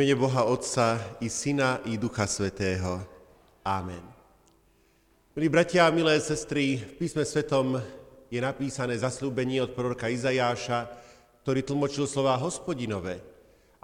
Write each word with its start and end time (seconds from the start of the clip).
mene 0.00 0.16
Boha 0.16 0.48
Otca 0.48 0.96
i 1.20 1.28
Syna 1.28 1.84
i 1.84 2.00
Ducha 2.00 2.24
Svetého. 2.24 3.04
Amen. 3.68 4.00
Milí 5.36 5.52
bratia 5.52 5.84
a 5.84 5.92
milé 5.92 6.16
sestry, 6.24 6.80
v 6.80 7.04
písme 7.04 7.20
svetom 7.20 7.76
je 8.32 8.40
napísané 8.40 8.96
zaslúbenie 8.96 9.60
od 9.60 9.76
proroka 9.76 10.08
Izajáša, 10.08 10.88
ktorý 11.44 11.60
tlmočil 11.60 12.08
slova 12.08 12.40
hospodinové. 12.40 13.20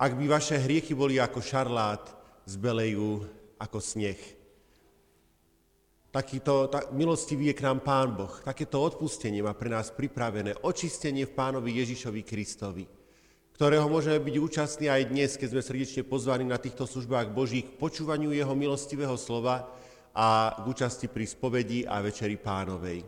Ak 0.00 0.16
by 0.16 0.24
vaše 0.24 0.56
hriechy 0.56 0.96
boli 0.96 1.20
ako 1.20 1.44
šarlát, 1.44 2.08
zbelejú 2.48 3.20
ako 3.60 3.76
sneh. 3.76 4.20
Takýto 6.08 6.72
tak, 6.72 6.96
milostivý 6.96 7.52
je 7.52 7.60
k 7.60 7.68
nám 7.68 7.84
Pán 7.84 8.16
Boh. 8.16 8.32
Takéto 8.40 8.80
odpustenie 8.80 9.44
má 9.44 9.52
pre 9.52 9.68
nás 9.68 9.92
pripravené, 9.92 10.64
očistenie 10.64 11.28
v 11.28 11.36
Pánovi 11.36 11.76
Ježišovi 11.76 12.24
Kristovi 12.24 13.05
ktorého 13.56 13.88
môžeme 13.88 14.20
byť 14.20 14.36
účastní 14.36 14.92
aj 14.92 15.08
dnes, 15.08 15.40
keď 15.40 15.48
sme 15.56 15.62
srdečne 15.64 16.02
pozvaní 16.04 16.44
na 16.44 16.60
týchto 16.60 16.84
službách 16.84 17.32
Božích 17.32 17.64
k 17.64 17.80
počúvaniu 17.80 18.28
Jeho 18.28 18.52
milostivého 18.52 19.16
slova 19.16 19.72
a 20.12 20.60
k 20.60 20.64
účasti 20.68 21.08
pri 21.08 21.24
spovedi 21.24 21.88
a 21.88 22.04
večeri 22.04 22.36
pánovej. 22.36 23.00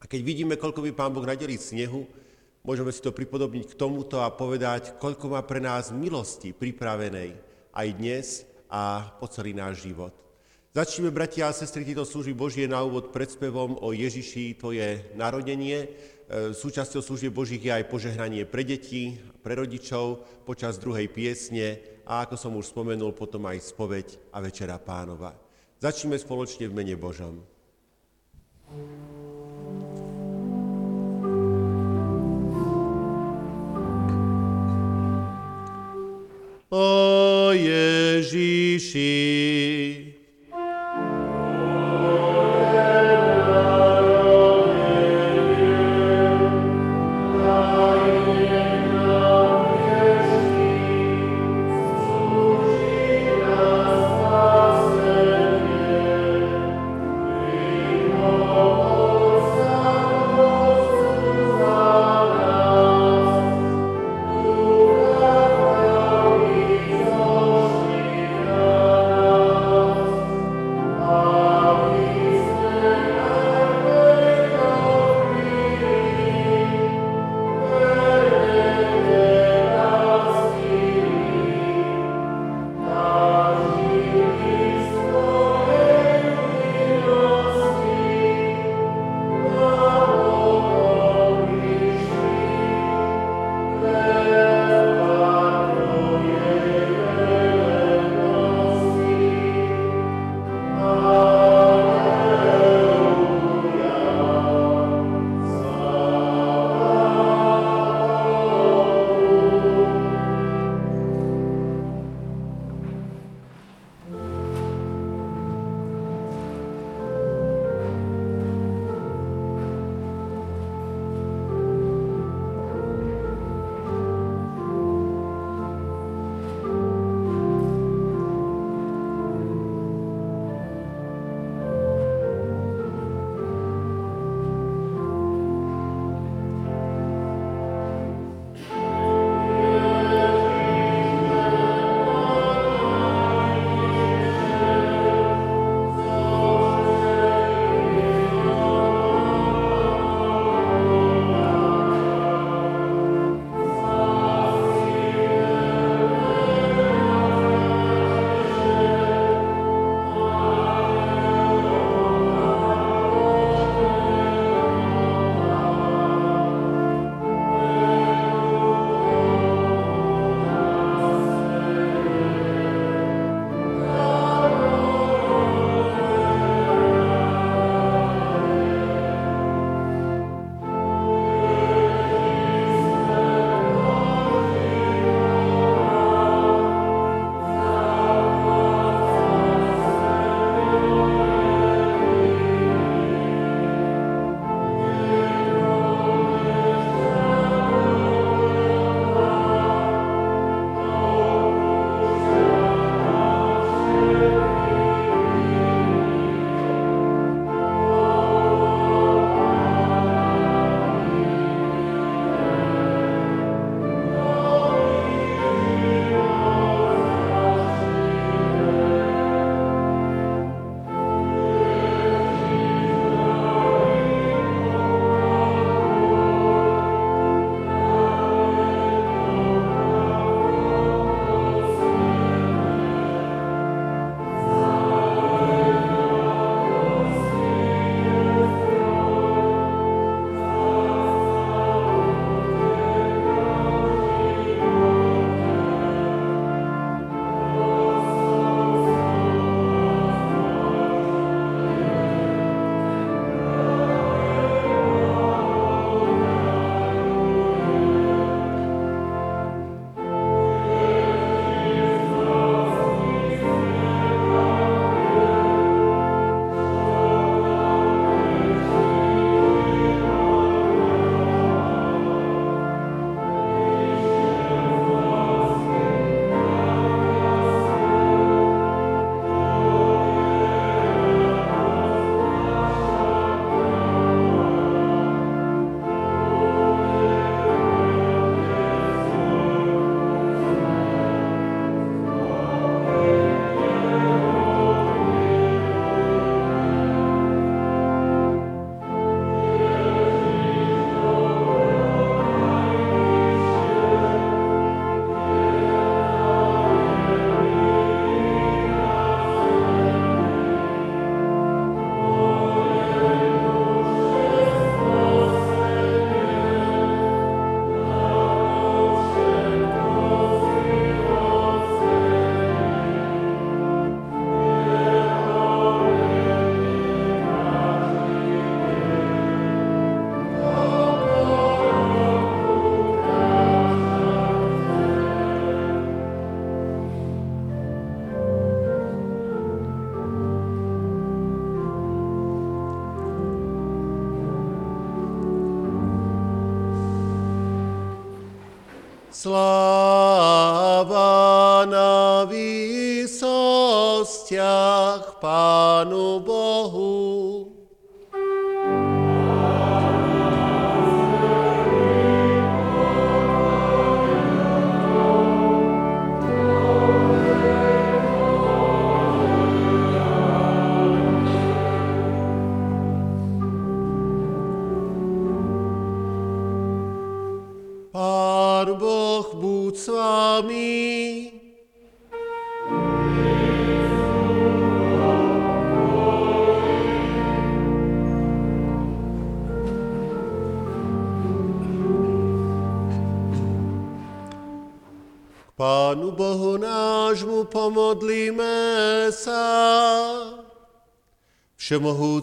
A 0.00 0.08
keď 0.08 0.20
vidíme, 0.24 0.56
koľko 0.56 0.80
by 0.88 0.96
Pán 0.96 1.12
Boh 1.12 1.28
nadelí 1.28 1.60
snehu, 1.60 2.08
môžeme 2.64 2.88
si 2.88 3.04
to 3.04 3.12
pripodobniť 3.12 3.68
k 3.68 3.76
tomuto 3.76 4.24
a 4.24 4.32
povedať, 4.32 4.96
koľko 4.96 5.36
má 5.36 5.44
pre 5.44 5.60
nás 5.60 5.92
milosti 5.92 6.56
pripravenej 6.56 7.36
aj 7.76 7.88
dnes 7.92 8.48
a 8.72 9.12
po 9.20 9.28
celý 9.28 9.52
náš 9.52 9.84
život. 9.84 10.16
Začneme, 10.72 11.12
bratia 11.12 11.48
a 11.48 11.52
sestry, 11.52 11.84
tieto 11.84 12.08
služby 12.08 12.32
Božie 12.32 12.64
na 12.64 12.80
úvod 12.80 13.12
predspevom 13.12 13.76
o 13.84 13.92
Ježiši, 13.92 14.56
to 14.56 14.72
je 14.72 15.00
narodenie. 15.12 15.92
E, 16.28 16.56
súčasťou 16.56 17.00
služieb 17.00 17.32
Božích 17.32 17.64
je 17.64 17.72
aj 17.72 17.88
požehnanie 17.88 18.44
pre 18.44 18.62
deti, 18.62 19.16
pre 19.48 19.64
rodičov 19.64 20.28
počas 20.44 20.76
druhej 20.76 21.08
piesne 21.08 21.80
a 22.04 22.28
ako 22.28 22.36
som 22.36 22.52
už 22.60 22.68
spomenul, 22.68 23.16
potom 23.16 23.48
aj 23.48 23.72
spoveď 23.72 24.36
a 24.36 24.44
večera 24.44 24.76
pánova. 24.76 25.32
Začneme 25.80 26.20
spoločne 26.20 26.68
v 26.68 26.76
mene 26.76 27.00
Božom. 27.00 27.40
O 36.68 37.48
Ježiši, 37.56 39.08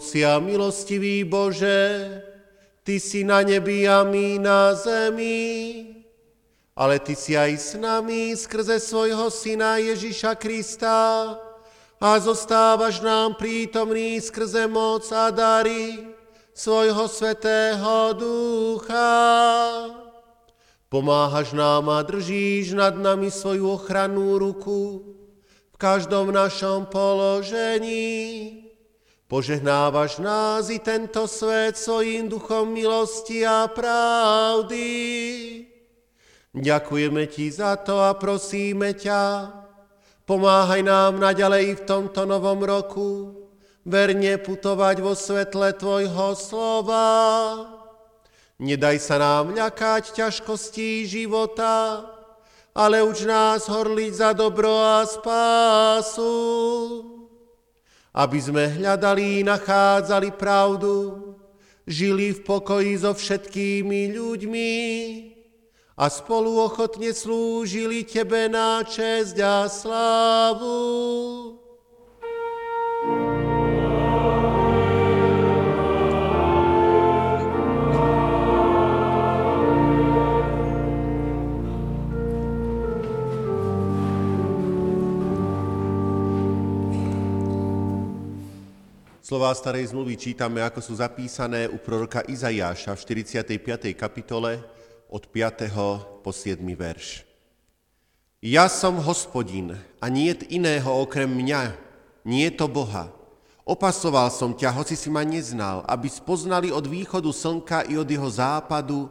Všemohúci 0.06 0.22
a 0.22 0.38
milostivý 0.38 1.26
Bože, 1.26 2.22
Ty 2.86 3.02
si 3.02 3.26
na 3.26 3.42
nebi 3.42 3.82
a 3.90 4.06
my 4.06 4.38
na 4.38 4.70
zemi 4.78 5.42
ale 6.76 7.00
Ty 7.02 7.14
si 7.18 7.34
aj 7.34 7.52
s 7.58 7.74
nami 7.74 8.36
skrze 8.36 8.78
svojho 8.78 9.32
Syna 9.32 9.82
Ježiša 9.82 10.38
Krista 10.38 11.34
a 11.98 12.08
zostávaš 12.22 13.02
nám 13.02 13.34
prítomný 13.34 14.20
skrze 14.22 14.68
moc 14.70 15.08
a 15.10 15.32
dary 15.34 16.06
svojho 16.54 17.08
Svetého 17.08 18.12
Ducha. 18.14 19.10
Pomáhaš 20.86 21.50
nám 21.56 21.90
a 21.90 22.04
držíš 22.06 22.78
nad 22.78 22.94
nami 22.94 23.32
svoju 23.32 23.74
ochrannú 23.74 24.38
ruku 24.38 25.02
v 25.72 25.76
každom 25.80 26.30
našom 26.30 26.86
položení. 26.92 28.65
Požehnávaš 29.26 30.22
nás 30.22 30.70
i 30.70 30.78
tento 30.78 31.26
svet 31.26 31.74
svojim 31.74 32.30
duchom 32.30 32.70
milosti 32.70 33.42
a 33.42 33.66
pravdy 33.66 34.86
Ďakujeme 36.56 37.26
Ti 37.26 37.50
za 37.50 37.76
to 37.76 38.00
a 38.00 38.14
prosíme 38.14 38.96
ťa, 38.96 39.52
pomáhaj 40.24 40.80
nám 40.80 41.20
naďalej 41.20 41.74
v 41.74 41.84
tomto 41.84 42.24
novom 42.24 42.64
roku 42.64 43.36
verne 43.84 44.40
putovať 44.40 44.96
vo 45.04 45.12
svetle 45.12 45.76
Tvojho 45.76 46.32
slova. 46.32 47.10
Nedaj 48.56 48.96
sa 49.04 49.20
nám 49.20 49.52
ľakať 49.52 50.16
ťažkostí 50.16 51.04
života, 51.04 52.08
ale 52.72 53.04
uč 53.04 53.28
nás 53.28 53.68
horliť 53.68 54.12
za 54.16 54.30
dobro 54.32 54.72
a 54.80 55.04
spásu. 55.04 56.32
Aby 58.16 58.40
sme 58.40 58.64
hľadali, 58.80 59.44
nachádzali 59.44 60.32
pravdu, 60.40 61.36
žili 61.84 62.32
v 62.32 62.40
pokoji 62.40 62.96
so 62.96 63.12
všetkými 63.12 64.16
ľuďmi, 64.16 64.72
a 65.96 66.12
spolu 66.12 66.60
ochotne 66.60 67.08
slúžili 67.16 68.04
Tebe 68.04 68.52
na 68.52 68.84
česť 68.84 69.36
a 69.40 69.64
slávu. 69.64 70.76
Slová 89.26 89.50
starej 89.58 89.90
zmluvy 89.90 90.14
čítame, 90.14 90.62
ako 90.62 90.78
sú 90.78 91.02
zapísané 91.02 91.66
u 91.66 91.82
proroka 91.82 92.22
Izajáša 92.30 92.94
v 92.94 93.26
45. 93.26 93.90
kapitole, 93.98 94.62
od 95.10 95.26
5. 95.26 96.22
po 96.22 96.30
7. 96.30 96.62
verš. 96.62 97.26
Ja 98.38 98.70
som 98.70 99.02
hospodin 99.02 99.74
a 99.98 100.06
nie 100.06 100.30
iného 100.46 100.86
okrem 100.86 101.26
mňa, 101.26 101.74
nie 102.22 102.46
to 102.54 102.70
Boha. 102.70 103.10
Opasoval 103.66 104.30
som 104.30 104.54
ťa, 104.54 104.70
hoci 104.70 104.94
si 104.94 105.10
ma 105.10 105.26
neznal, 105.26 105.82
aby 105.90 106.06
spoznali 106.06 106.70
od 106.70 106.86
východu 106.86 107.26
slnka 107.34 107.82
i 107.90 107.98
od 107.98 108.06
jeho 108.06 108.30
západu, 108.30 109.10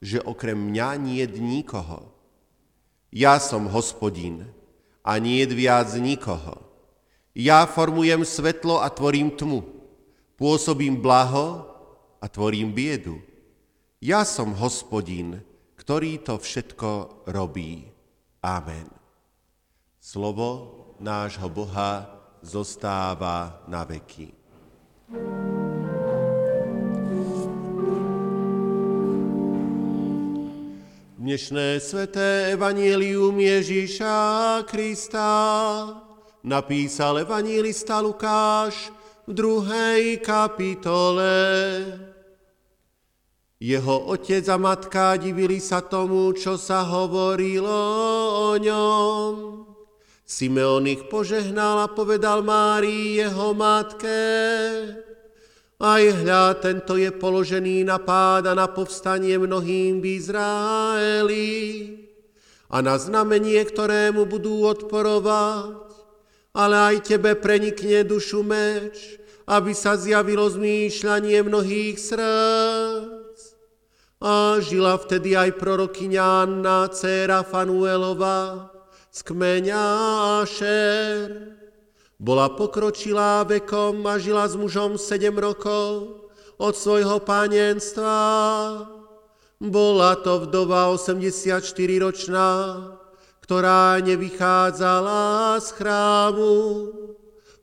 že 0.00 0.24
okrem 0.24 0.56
mňa 0.56 0.96
nie 0.96 1.28
nikoho. 1.28 2.08
Ja 3.12 3.36
som 3.36 3.68
hospodin 3.68 4.48
a 5.04 5.20
nie 5.20 5.44
viac 5.44 5.92
nikoho. 6.00 6.71
Ja 7.32 7.64
formujem 7.64 8.28
svetlo 8.28 8.84
a 8.84 8.92
tvorím 8.92 9.32
tmu. 9.32 9.64
Pôsobím 10.36 11.00
blaho 11.00 11.64
a 12.20 12.28
tvorím 12.28 12.76
biedu. 12.76 13.24
Ja 14.04 14.20
som 14.28 14.52
hospodin, 14.52 15.40
ktorý 15.80 16.20
to 16.20 16.36
všetko 16.36 17.24
robí. 17.32 17.88
Amen. 18.44 18.84
Slovo 19.96 20.76
nášho 21.00 21.48
Boha 21.48 22.04
zostáva 22.44 23.64
na 23.64 23.88
veky. 23.88 24.36
Dnešné 31.16 31.80
sveté 31.80 32.52
evanielium 32.52 33.40
Ježíša 33.40 34.20
Krista 34.68 35.32
napísal 36.42 37.22
evangelista 37.22 38.02
Lukáš 38.02 38.90
v 39.26 39.32
druhej 39.34 40.18
kapitole. 40.18 41.34
Jeho 43.62 44.10
otec 44.10 44.42
a 44.50 44.58
matka 44.58 45.14
divili 45.14 45.62
sa 45.62 45.78
tomu, 45.86 46.34
čo 46.34 46.58
sa 46.58 46.82
hovorilo 46.82 47.82
o 48.50 48.58
ňom. 48.58 49.32
Simeon 50.26 50.82
ich 50.90 51.06
požehnal 51.06 51.86
a 51.86 51.88
povedal 51.92 52.42
Márii, 52.42 53.22
jeho 53.22 53.54
matke, 53.54 54.18
aj 55.82 56.02
hľa, 56.22 56.62
tento 56.62 56.94
je 56.94 57.10
položený 57.10 57.82
na 57.82 57.98
pád 57.98 58.50
a 58.50 58.54
na 58.54 58.70
povstanie 58.70 59.34
mnohým 59.34 59.98
v 59.98 60.14
Izraeli 60.14 61.50
a 62.70 62.78
na 62.78 62.94
znamenie, 62.94 63.58
ktorému 63.66 64.22
budú 64.30 64.62
odporovať, 64.62 65.91
ale 66.52 66.76
aj 66.92 67.08
tebe 67.08 67.32
prenikne 67.36 68.04
dušu 68.04 68.44
meč, 68.44 69.16
aby 69.48 69.72
sa 69.72 69.96
zjavilo 69.96 70.48
zmýšľanie 70.48 71.40
mnohých 71.42 71.96
srdc. 71.98 73.40
A 74.22 74.62
žila 74.62 74.94
vtedy 75.00 75.34
aj 75.34 75.58
prorokyňa 75.58 76.24
Anna, 76.46 76.86
dcéra 76.86 77.42
Fanuelova, 77.42 78.70
z 79.10 79.20
kmeňa 79.26 79.84
Ašer. 80.40 81.58
Bola 82.22 82.54
pokročilá 82.54 83.42
vekom 83.42 84.06
a 84.06 84.14
žila 84.22 84.46
s 84.46 84.54
mužom 84.54 84.94
sedem 84.94 85.34
rokov 85.34 86.22
od 86.54 86.74
svojho 86.78 87.18
pánenstva. 87.18 88.14
Bola 89.58 90.14
to 90.22 90.46
vdova 90.46 90.94
84-ročná, 90.94 92.50
ktorá 93.42 93.98
nevychádzala 93.98 95.58
z 95.58 95.68
chrámu. 95.74 96.54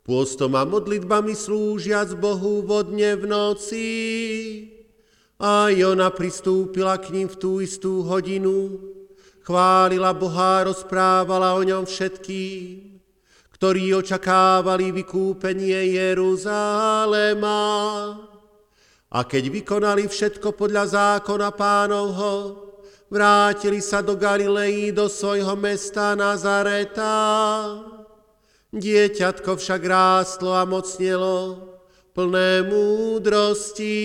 Pôstom 0.03 0.51
a 0.59 0.67
modlitbami 0.67 1.33
slúžiac 1.33 2.13
Bohu 2.19 2.61
vodne 2.65 3.15
v 3.15 3.23
noci. 3.29 3.87
A 5.39 5.71
ona 5.71 6.11
pristúpila 6.11 6.99
k 6.99 7.15
ním 7.15 7.31
v 7.31 7.35
tú 7.39 7.63
istú 7.63 8.03
hodinu, 8.03 8.75
chválila 9.47 10.11
Boha, 10.11 10.67
rozprávala 10.67 11.55
o 11.55 11.63
ňom 11.63 11.87
všetkým, 11.87 12.99
ktorí 13.55 13.95
očakávali 13.95 14.91
vykúpenie 14.91 15.95
Jeruzalema. 15.95 17.63
A 19.09 19.19
keď 19.25 19.43
vykonali 19.47 20.11
všetko 20.11 20.53
podľa 20.59 20.85
zákona 20.91 21.49
pánovho, 21.55 22.68
vrátili 23.09 23.81
sa 23.81 24.01
do 24.05 24.15
Galilei, 24.15 24.93
do 24.93 25.09
svojho 25.09 25.57
mesta 25.57 26.13
Nazareta. 26.13 27.13
Dieťatko 28.69 29.57
však 29.57 29.81
rástlo 29.81 30.53
a 30.53 30.65
mocnelo, 30.65 31.73
plné 32.13 32.65
múdrosti, 32.69 33.97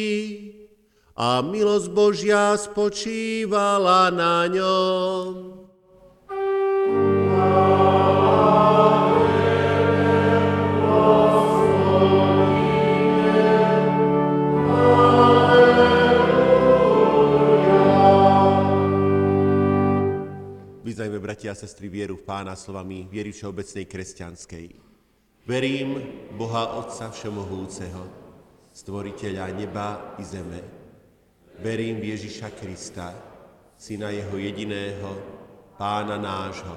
a 1.14 1.38
milosť 1.46 1.88
Božia 1.94 2.58
spočívala 2.58 4.10
na 4.10 4.50
ňom. 4.50 5.63
Sestry, 21.64 21.88
vieru 21.88 22.20
v 22.20 22.28
Pána 22.28 22.52
slovami 22.52 23.08
viery 23.08 23.32
všeobecnej 23.32 23.88
kresťanskej. 23.88 24.66
Verím 25.48 25.96
Boha 26.36 26.76
Otca 26.76 27.08
Všemohúceho, 27.08 28.04
stvoriteľa 28.68 29.48
neba 29.56 30.12
i 30.20 30.24
zeme. 30.28 30.60
Verím 31.64 32.04
v 32.04 32.12
Ježiša 32.12 32.52
Krista, 32.52 33.16
syna 33.80 34.12
Jeho 34.12 34.36
jediného, 34.36 35.16
Pána 35.80 36.20
nášho, 36.20 36.76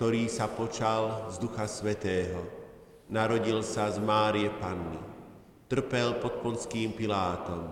ktorý 0.00 0.32
sa 0.32 0.48
počal 0.48 1.28
z 1.28 1.36
Ducha 1.36 1.68
Svetého, 1.68 2.40
narodil 3.12 3.60
sa 3.60 3.92
z 3.92 4.00
Márie 4.00 4.48
Panny, 4.48 4.96
trpel 5.68 6.16
pod 6.24 6.40
Ponským 6.40 6.96
Pilátom, 6.96 7.68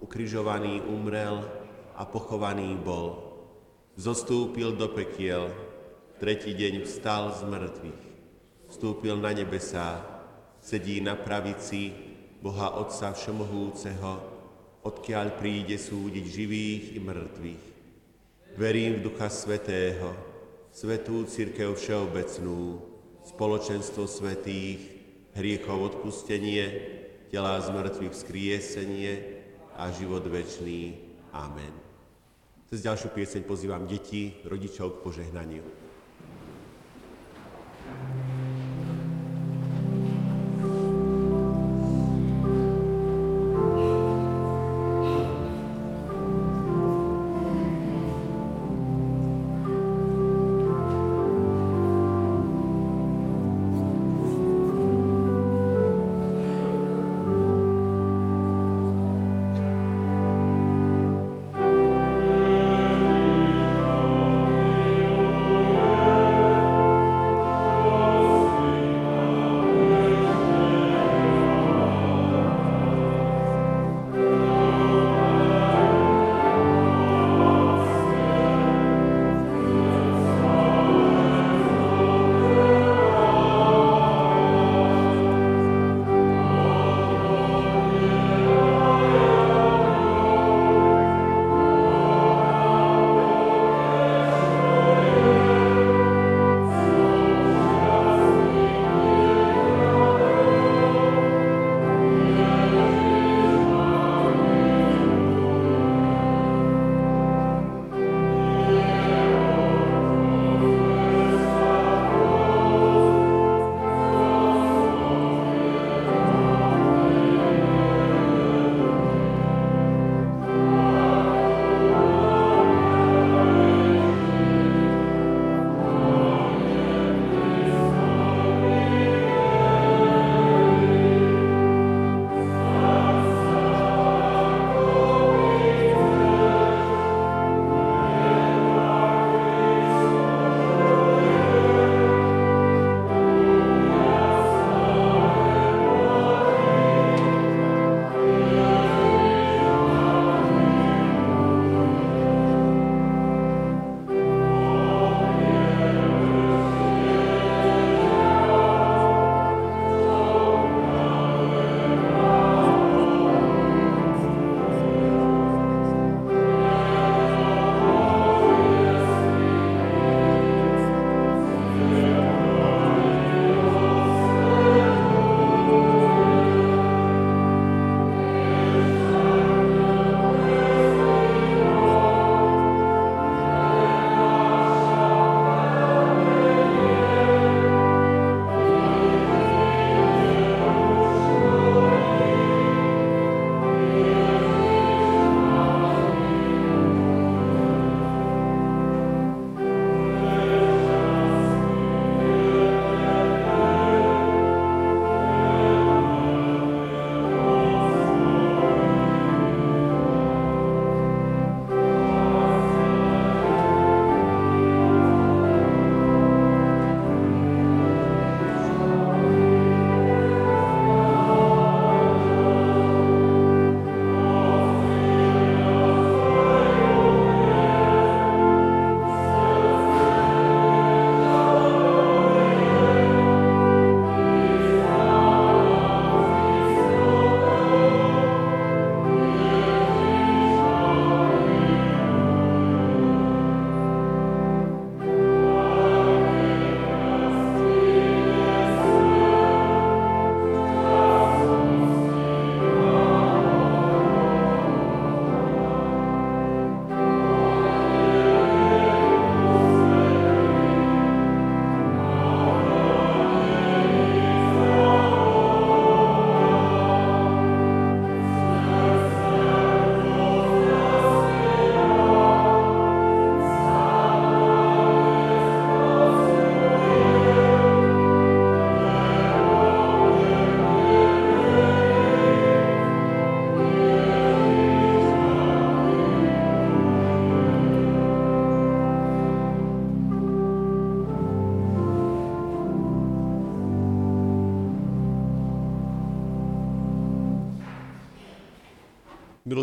ukrižovaný 0.00 0.80
umrel 0.88 1.44
a 1.92 2.08
pochovaný 2.08 2.72
bol 2.80 3.34
zostúpil 3.96 4.74
do 4.74 4.90
pekiel, 4.90 5.50
tretí 6.24 6.56
deň 6.56 6.88
vstal 6.88 7.36
z 7.36 7.44
mŕtvych, 7.44 8.04
vstúpil 8.72 9.20
na 9.20 9.36
nebesá, 9.36 10.00
sedí 10.56 10.96
na 11.04 11.20
pravici 11.20 11.92
Boha 12.40 12.80
Otca 12.80 13.12
Všemohúceho, 13.12 14.24
odkiaľ 14.88 15.36
príde 15.36 15.76
súdiť 15.76 16.24
živých 16.24 16.84
i 16.96 16.98
mŕtvych. 17.04 17.64
Verím 18.56 18.96
v 18.96 19.04
Ducha 19.04 19.28
Svetého, 19.28 20.16
Svetú 20.72 21.28
Církev 21.28 21.76
Všeobecnú, 21.76 22.80
spoločenstvo 23.28 24.08
svetých, 24.08 24.80
hriechov 25.36 25.92
odpustenie, 25.92 26.64
tela 27.28 27.60
z 27.60 27.68
mŕtvych 27.68 28.16
vzkriesenie 28.16 29.12
a 29.76 29.92
život 29.92 30.24
večný. 30.24 31.04
Amen. 31.36 31.76
Cez 32.72 32.80
ďalšiu 32.80 33.12
pieseň 33.12 33.44
pozývam 33.44 33.84
deti, 33.84 34.40
rodičov 34.48 34.96
k 34.96 35.02
požehnaniu. 35.04 35.83
Thank 37.84 37.98
you. 38.14 38.23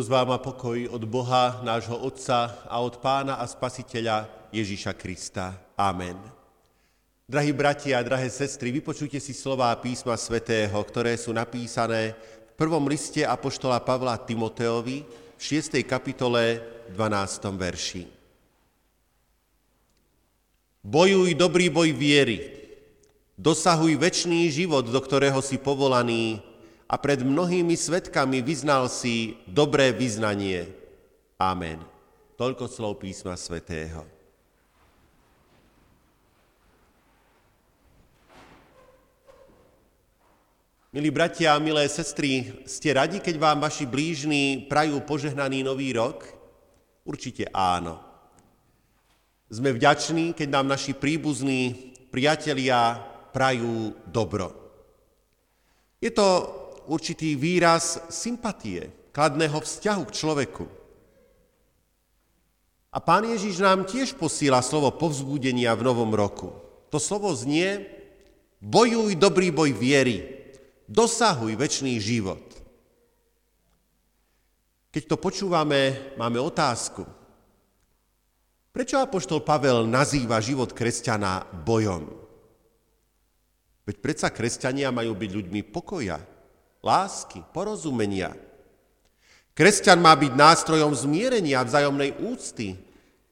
Milosť 0.01 0.17
vám 0.17 0.33
pokoj 0.41 0.97
od 0.97 1.05
Boha, 1.05 1.61
nášho 1.61 1.93
Otca 1.93 2.65
a 2.65 2.81
od 2.81 2.97
Pána 3.05 3.37
a 3.37 3.45
Spasiteľa 3.45 4.49
Ježíša 4.49 4.97
Krista. 4.97 5.53
Amen. 5.77 6.17
Drahí 7.29 7.53
bratia 7.53 8.01
a 8.01 8.07
drahé 8.09 8.25
sestry, 8.33 8.73
vypočujte 8.73 9.21
si 9.21 9.29
slová 9.29 9.69
písma 9.77 10.17
svätého, 10.17 10.73
ktoré 10.73 11.13
sú 11.21 11.29
napísané 11.29 12.17
v 12.17 12.53
prvom 12.57 12.81
liste 12.89 13.21
Apoštola 13.21 13.77
Pavla 13.85 14.17
Timoteovi 14.17 15.05
v 15.37 15.41
6. 15.61 15.77
kapitole 15.85 16.65
12. 16.97 17.53
verši. 17.53 18.09
Bojuj 20.81 21.29
dobrý 21.37 21.69
boj 21.69 21.93
viery, 21.93 22.49
dosahuj 23.37 24.01
väčší 24.01 24.49
život, 24.49 24.89
do 24.89 24.97
ktorého 24.97 25.45
si 25.45 25.61
povolaný 25.61 26.41
a 26.91 26.99
pred 26.99 27.23
mnohými 27.23 27.71
svetkami 27.71 28.43
vyznal 28.43 28.91
si 28.91 29.39
dobré 29.47 29.95
vyznanie. 29.95 30.67
Amen. 31.39 31.79
Toľko 32.35 32.67
slov 32.67 32.99
písma 32.99 33.39
svätého. 33.39 34.03
Milí 40.91 41.07
bratia 41.07 41.55
a 41.55 41.63
milé 41.63 41.87
sestry, 41.87 42.67
ste 42.67 42.91
radi, 42.91 43.23
keď 43.23 43.39
vám 43.39 43.63
vaši 43.63 43.87
blížni 43.87 44.67
prajú 44.67 44.99
požehnaný 45.07 45.63
nový 45.63 45.95
rok? 45.95 46.27
Určite 47.07 47.47
áno. 47.55 48.03
Sme 49.47 49.71
vďační, 49.71 50.35
keď 50.35 50.59
nám 50.59 50.67
naši 50.67 50.91
príbuzní 50.91 51.95
priatelia 52.11 52.99
prajú 53.31 53.95
dobro. 54.11 54.51
Je 56.03 56.11
to 56.11 56.60
určitý 56.91 57.39
výraz 57.39 58.11
sympatie, 58.11 58.91
kladného 59.15 59.63
vzťahu 59.63 60.03
k 60.11 60.15
človeku. 60.15 60.65
A 62.91 62.99
pán 62.99 63.23
Ježiš 63.23 63.63
nám 63.63 63.87
tiež 63.87 64.19
posíla 64.19 64.59
slovo 64.59 64.91
povzbudenia 64.91 65.71
v 65.79 65.87
novom 65.87 66.11
roku. 66.11 66.51
To 66.91 66.99
slovo 66.99 67.31
znie, 67.31 67.87
bojuj 68.59 69.15
dobrý 69.15 69.47
boj 69.55 69.71
viery, 69.71 70.43
dosahuj 70.91 71.55
väčší 71.55 71.95
život. 72.03 72.43
Keď 74.91 75.03
to 75.07 75.15
počúvame, 75.15 76.11
máme 76.19 76.35
otázku. 76.43 77.07
Prečo 78.75 78.99
apoštol 78.99 79.39
Pavel 79.39 79.87
nazýva 79.87 80.43
život 80.43 80.75
kresťana 80.75 81.47
bojom? 81.63 82.11
Veď 83.87 83.95
predsa 84.03 84.27
kresťania 84.35 84.91
majú 84.91 85.15
byť 85.15 85.31
ľuďmi 85.31 85.61
pokoja, 85.71 86.19
lásky, 86.81 87.45
porozumenia. 87.53 88.33
Kresťan 89.53 90.01
má 90.01 90.17
byť 90.17 90.33
nástrojom 90.33 90.93
zmierenia, 90.97 91.61
vzájomnej 91.61 92.17
úcty, 92.21 92.77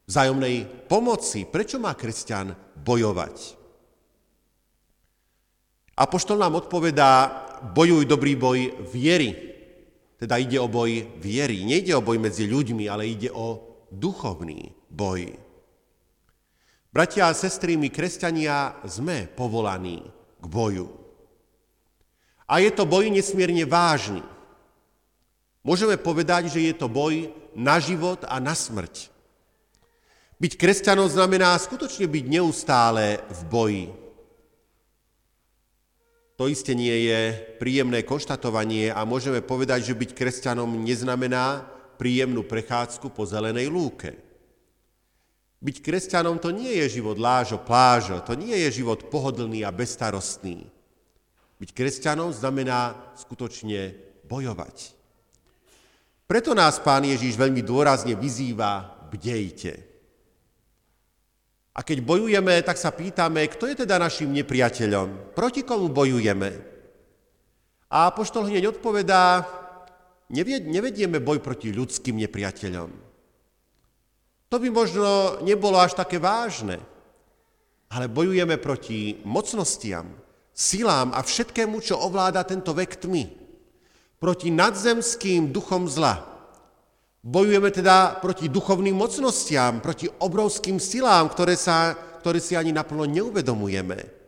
vzájomnej 0.06 0.88
pomoci. 0.90 1.46
Prečo 1.50 1.82
má 1.82 1.98
kresťan 1.98 2.54
bojovať? 2.78 3.58
Apoštol 6.00 6.40
nám 6.40 6.64
odpovedá, 6.64 7.12
bojuj 7.76 8.08
dobrý 8.08 8.36
boj 8.40 8.60
viery. 8.88 9.36
Teda 10.20 10.36
ide 10.36 10.60
o 10.60 10.68
boj 10.68 11.08
viery. 11.20 11.64
Nejde 11.64 11.96
o 11.96 12.04
boj 12.04 12.20
medzi 12.20 12.48
ľuďmi, 12.48 12.88
ale 12.92 13.08
ide 13.08 13.32
o 13.32 13.80
duchovný 13.88 14.76
boj. 14.92 15.32
Bratia 16.92 17.32
a 17.32 17.38
sestry, 17.38 17.80
my 17.80 17.88
kresťania 17.88 18.82
sme 18.84 19.30
povolaní 19.30 20.04
k 20.42 20.46
boju. 20.50 20.99
A 22.50 22.58
je 22.66 22.74
to 22.74 22.90
boj 22.90 23.06
nesmierne 23.14 23.62
vážny. 23.70 24.26
Môžeme 25.62 26.02
povedať, 26.02 26.50
že 26.50 26.66
je 26.66 26.74
to 26.74 26.90
boj 26.90 27.30
na 27.54 27.78
život 27.78 28.26
a 28.26 28.42
na 28.42 28.58
smrť. 28.58 29.14
Byť 30.42 30.58
kresťanom 30.58 31.06
znamená 31.06 31.54
skutočne 31.62 32.10
byť 32.10 32.26
neustále 32.26 33.22
v 33.30 33.42
boji. 33.46 33.86
To 36.40 36.48
isté 36.48 36.72
nie 36.72 37.12
je 37.12 37.36
príjemné 37.60 38.02
konštatovanie 38.08 38.96
a 38.96 39.04
môžeme 39.04 39.44
povedať, 39.44 39.92
že 39.92 40.00
byť 40.00 40.16
kresťanom 40.16 40.72
neznamená 40.88 41.68
príjemnú 42.00 42.48
prechádzku 42.48 43.12
po 43.12 43.28
zelenej 43.28 43.68
lúke. 43.68 44.16
Byť 45.60 45.84
kresťanom 45.84 46.40
to 46.40 46.56
nie 46.56 46.72
je 46.80 47.04
život 47.04 47.20
lážo, 47.20 47.60
plážo, 47.60 48.24
to 48.24 48.40
nie 48.40 48.56
je 48.56 48.80
život 48.80 49.12
pohodlný 49.12 49.68
a 49.68 49.76
bestarostný. 49.76 50.79
Byť 51.60 51.70
kresťanom 51.76 52.32
znamená 52.32 52.96
skutočne 53.20 53.92
bojovať. 54.24 54.96
Preto 56.24 56.56
nás 56.56 56.80
pán 56.80 57.04
Ježíš 57.04 57.36
veľmi 57.36 57.60
dôrazne 57.60 58.16
vyzýva, 58.16 59.04
bdejte. 59.12 59.74
A 61.76 61.84
keď 61.84 62.00
bojujeme, 62.06 62.60
tak 62.64 62.80
sa 62.80 62.96
pýtame, 62.96 63.48
kto 63.52 63.68
je 63.68 63.84
teda 63.84 64.00
našim 64.00 64.32
nepriateľom? 64.32 65.36
Proti 65.36 65.66
komu 65.68 65.92
bojujeme? 65.92 66.52
A 67.90 68.14
apoštol 68.14 68.48
hneď 68.48 68.78
odpovedá, 68.78 69.44
nevedieme 70.30 71.18
boj 71.18 71.42
proti 71.42 71.74
ľudským 71.74 72.22
nepriateľom. 72.24 72.90
To 74.50 74.56
by 74.62 74.68
možno 74.70 75.42
nebolo 75.42 75.82
až 75.82 75.98
také 75.98 76.22
vážne, 76.22 76.78
ale 77.90 78.06
bojujeme 78.06 78.62
proti 78.62 79.18
mocnostiam, 79.26 80.06
silám 80.60 81.16
a 81.16 81.24
všetkému, 81.24 81.80
čo 81.80 81.96
ovláda 81.96 82.44
tento 82.44 82.76
vek 82.76 83.00
tmy. 83.00 83.32
Proti 84.20 84.52
nadzemským 84.52 85.56
duchom 85.56 85.88
zla. 85.88 86.20
Bojujeme 87.24 87.72
teda 87.72 88.20
proti 88.20 88.52
duchovným 88.52 88.96
mocnostiam, 88.96 89.80
proti 89.80 90.12
obrovským 90.12 90.76
silám, 90.76 91.32
ktoré, 91.32 91.56
sa, 91.56 91.96
ktoré 92.20 92.44
si 92.44 92.60
ani 92.60 92.76
naplno 92.76 93.08
neuvedomujeme. 93.08 94.20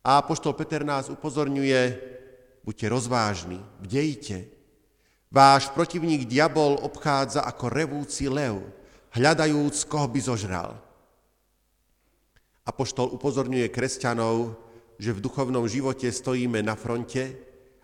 A 0.00 0.24
poštol 0.24 0.56
Peter 0.56 0.80
nás 0.80 1.12
upozorňuje, 1.12 1.80
buďte 2.64 2.86
rozvážni, 2.88 3.60
bdejte. 3.84 4.48
Váš 5.28 5.68
protivník 5.76 6.24
diabol 6.24 6.80
obchádza 6.80 7.44
ako 7.44 7.68
revúci 7.68 8.30
lev, 8.30 8.62
hľadajúc, 9.12 9.84
koho 9.90 10.08
by 10.08 10.20
zožral. 10.22 10.70
Apoštol 12.64 13.12
upozorňuje 13.16 13.68
kresťanov, 13.68 14.65
že 14.96 15.12
v 15.12 15.22
duchovnom 15.22 15.68
živote 15.68 16.08
stojíme 16.08 16.64
na 16.64 16.74
fronte 16.74 17.36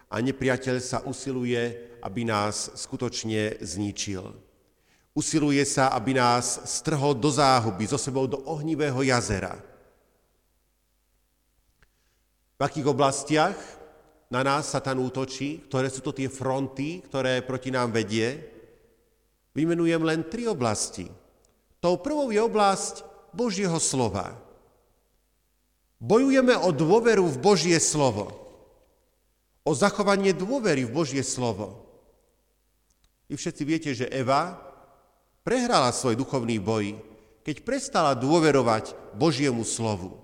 a 0.09 0.21
nepriateľ 0.21 0.77
sa 0.81 1.05
usiluje, 1.05 1.93
aby 2.05 2.23
nás 2.25 2.73
skutočne 2.77 3.61
zničil. 3.61 4.33
Usiluje 5.13 5.61
sa, 5.69 5.93
aby 5.93 6.17
nás 6.17 6.65
strhol 6.65 7.13
do 7.13 7.29
záhuby, 7.29 7.85
zo 7.85 8.01
sebou 8.01 8.25
do 8.25 8.41
ohnivého 8.49 8.97
jazera. 9.05 9.61
V 12.57 12.61
akých 12.61 12.89
oblastiach 12.89 13.57
na 14.33 14.41
nás 14.41 14.73
Satan 14.73 14.97
útočí, 14.97 15.69
ktoré 15.69 15.93
sú 15.93 16.01
to 16.01 16.17
tie 16.17 16.33
fronty, 16.33 17.05
ktoré 17.05 17.45
proti 17.45 17.69
nám 17.69 17.93
vedie? 17.93 18.41
Vymenujem 19.53 20.01
len 20.01 20.25
tri 20.25 20.49
oblasti. 20.49 21.05
Tou 21.77 22.01
prvou 22.01 22.33
je 22.33 22.41
oblasť 22.41 23.05
Božieho 23.37 23.77
slova. 23.77 24.33
Bojujeme 26.03 26.59
o 26.59 26.75
dôveru 26.75 27.31
v 27.31 27.39
Božie 27.39 27.79
slovo. 27.79 28.35
O 29.63 29.71
zachovanie 29.71 30.35
dôvery 30.35 30.83
v 30.83 30.91
Božie 30.91 31.23
slovo. 31.23 31.87
Vy 33.31 33.39
všetci 33.39 33.63
viete, 33.63 33.91
že 33.95 34.11
Eva 34.11 34.59
prehrala 35.47 35.95
svoj 35.95 36.19
duchovný 36.19 36.59
boj, 36.59 36.99
keď 37.47 37.63
prestala 37.63 38.19
dôverovať 38.19 39.15
Božiemu 39.15 39.63
slovu. 39.63 40.19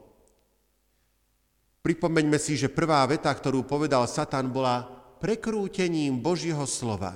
Pripomeňme 1.87 2.43
si, 2.43 2.59
že 2.59 2.67
prvá 2.67 3.07
veta, 3.07 3.31
ktorú 3.31 3.63
povedal 3.63 4.03
Satan, 4.11 4.51
bola 4.51 4.83
prekrútením 5.23 6.19
Božieho 6.19 6.67
slova. 6.67 7.15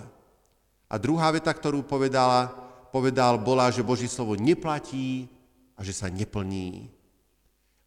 A 0.87 1.03
druhá 1.03 1.35
veta, 1.35 1.51
ktorú 1.51 1.83
povedala, 1.83 2.55
povedal, 2.95 3.43
bola, 3.43 3.75
že 3.75 3.83
Boží 3.83 4.07
slovo 4.07 4.39
neplatí 4.39 5.27
a 5.75 5.83
že 5.83 5.91
sa 5.91 6.07
neplní. 6.07 7.02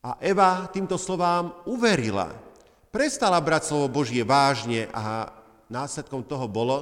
A 0.05 0.21
Eva 0.21 0.69
týmto 0.69 1.01
slovám 1.01 1.65
uverila. 1.65 2.29
Prestala 2.93 3.41
brať 3.41 3.73
slovo 3.73 3.89
Božie 3.89 4.21
vážne 4.21 4.85
a 4.93 5.33
následkom 5.65 6.21
toho 6.21 6.45
bolo, 6.45 6.77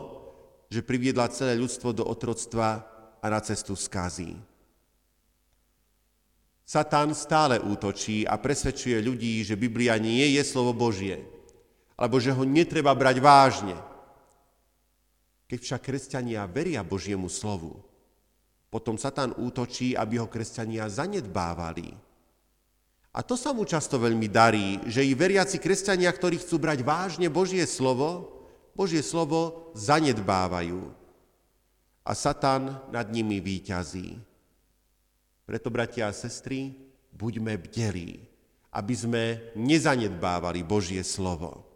že 0.67 0.83
priviedla 0.83 1.31
celé 1.31 1.55
ľudstvo 1.55 1.95
do 1.95 2.03
otroctva 2.03 2.83
a 3.23 3.25
na 3.31 3.39
cestu 3.39 3.79
skazí. 3.79 4.35
Satan 6.67 7.15
stále 7.15 7.63
útočí 7.63 8.27
a 8.27 8.35
presvedčuje 8.35 8.99
ľudí, 8.99 9.39
že 9.47 9.55
Biblia 9.55 9.95
nie 9.95 10.35
je 10.35 10.43
slovo 10.43 10.75
Božie, 10.75 11.23
alebo 11.95 12.19
že 12.19 12.35
ho 12.35 12.43
netreba 12.43 12.91
brať 12.91 13.23
vážne. 13.23 13.79
Keď 15.47 15.59
však 15.63 15.79
kresťania 15.79 16.43
veria 16.51 16.83
Božiemu 16.83 17.31
slovu, 17.31 17.79
potom 18.67 18.99
Satan 18.99 19.31
útočí, 19.39 19.95
aby 19.95 20.19
ho 20.19 20.27
kresťania 20.27 20.91
zanedbávali 20.91 22.12
a 23.13 23.21
to 23.21 23.37
sa 23.37 23.53
mu 23.53 23.61
často 23.61 24.01
veľmi 24.01 24.25
darí, 24.25 24.81
že 24.89 25.05
i 25.05 25.13
veriaci 25.13 25.61
kresťania, 25.61 26.09
ktorí 26.09 26.41
chcú 26.41 26.57
brať 26.57 26.81
vážne 26.81 27.29
Božie 27.29 27.61
slovo, 27.69 28.41
Božie 28.73 29.05
slovo 29.05 29.69
zanedbávajú 29.77 30.89
a 32.01 32.11
Satan 32.17 32.81
nad 32.89 33.05
nimi 33.13 33.37
výťazí. 33.37 34.17
Preto, 35.45 35.69
bratia 35.69 36.09
a 36.09 36.15
sestry, 36.15 36.73
buďme 37.13 37.53
bdelí, 37.61 38.25
aby 38.73 38.93
sme 38.97 39.53
nezanedbávali 39.53 40.65
Božie 40.65 41.05
slovo. 41.05 41.69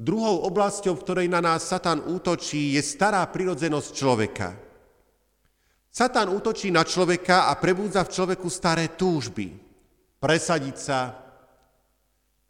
Druhou 0.00 0.40
oblasťou, 0.48 0.96
v 0.96 1.04
ktorej 1.04 1.28
na 1.28 1.44
nás 1.44 1.68
Satan 1.68 2.00
útočí, 2.00 2.74
je 2.74 2.82
stará 2.82 3.20
prirodzenosť 3.28 3.88
človeka. 3.92 4.63
Satan 5.94 6.26
útočí 6.34 6.74
na 6.74 6.82
človeka 6.82 7.46
a 7.46 7.54
prebúdza 7.54 8.02
v 8.02 8.10
človeku 8.10 8.50
staré 8.50 8.90
túžby. 8.98 9.54
Presadiť 10.18 10.74
sa, 10.74 11.14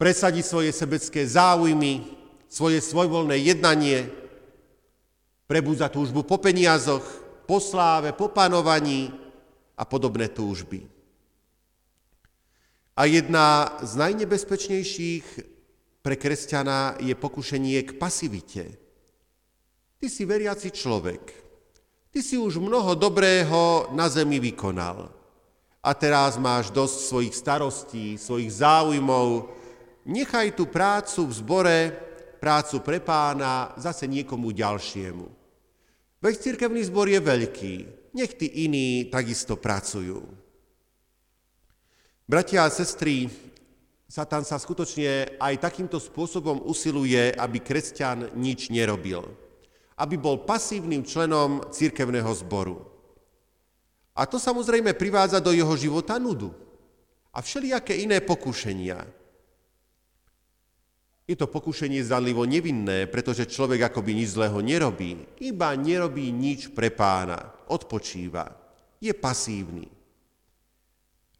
presadiť 0.01 0.41
svoje 0.41 0.73
sebecké 0.73 1.21
záujmy, 1.29 2.09
svoje 2.49 2.81
svojvoľné 2.81 3.37
jednanie, 3.37 4.09
prebúdza 5.45 5.93
túžbu 5.93 6.25
po 6.25 6.41
peniazoch, 6.41 7.05
po 7.45 7.61
sláve, 7.61 8.17
po 8.17 8.33
panovaní 8.33 9.13
a 9.77 9.85
podobné 9.85 10.25
túžby. 10.25 10.89
A 12.97 13.05
jedna 13.05 13.77
z 13.85 13.93
najnebezpečnejších 13.93 15.25
pre 16.01 16.17
kresťana 16.17 16.97
je 16.97 17.13
pokušenie 17.13 17.77
k 17.85 17.91
pasivite. 18.01 18.73
Ty 20.01 20.07
si 20.09 20.25
veriaci 20.25 20.73
človek. 20.73 21.44
Ty 22.15 22.23
si 22.23 22.39
už 22.39 22.63
mnoho 22.63 22.95
dobrého 22.95 23.91
na 23.91 24.07
zemi 24.07 24.39
vykonal. 24.39 25.11
A 25.83 25.91
teraz 25.91 26.39
máš 26.39 26.71
dosť 26.71 26.97
svojich 27.11 27.35
starostí, 27.35 28.15
svojich 28.15 28.63
záujmov. 28.63 29.51
Nechaj 30.07 30.55
tú 30.55 30.63
prácu 30.63 31.27
v 31.27 31.33
zbore, 31.35 31.79
prácu 32.39 32.79
pre 32.79 33.03
pána, 33.03 33.75
zase 33.75 34.07
niekomu 34.07 34.55
ďalšiemu. 34.55 35.27
Veď 36.23 36.35
cirkevný 36.39 36.87
zbor 36.87 37.11
je 37.11 37.19
veľký, 37.19 37.75
nech 38.15 38.31
tí 38.39 38.63
iní 38.63 39.11
takisto 39.11 39.59
pracujú. 39.59 40.23
Bratia 42.23 42.63
a 42.63 42.71
sestry, 42.71 43.27
Satan 44.07 44.47
sa 44.47 44.55
skutočne 44.55 45.35
aj 45.35 45.67
takýmto 45.67 45.99
spôsobom 45.99 46.63
usiluje, 46.63 47.35
aby 47.35 47.59
kresťan 47.59 48.31
nič 48.39 48.71
nerobil. 48.71 49.44
Aby 49.95 50.19
bol 50.19 50.43
pasívnym 50.43 51.07
členom 51.07 51.63
církevného 51.71 52.31
zboru. 52.35 52.83
A 54.15 54.23
to 54.27 54.39
samozrejme 54.39 54.95
privádza 54.95 55.43
do 55.43 55.51
jeho 55.51 55.75
života 55.75 56.15
nudu 56.15 56.55
a 57.35 57.43
všelijaké 57.43 57.99
iné 57.99 58.23
pokušenia. 58.23 59.03
Je 61.25 61.35
to 61.35 61.49
pokušenie 61.49 62.05
zdanlivo 62.05 62.45
nevinné, 62.45 63.09
pretože 63.09 63.49
človek 63.49 63.89
akoby 63.89 64.13
nič 64.13 64.37
zlého 64.37 64.61
nerobí, 64.61 65.19
iba 65.41 65.73
nerobí 65.73 66.29
nič 66.31 66.69
pre 66.71 66.93
pána, 66.93 67.65
odpočíva, 67.67 68.45
je 69.01 69.11
pasívny. 69.11 69.89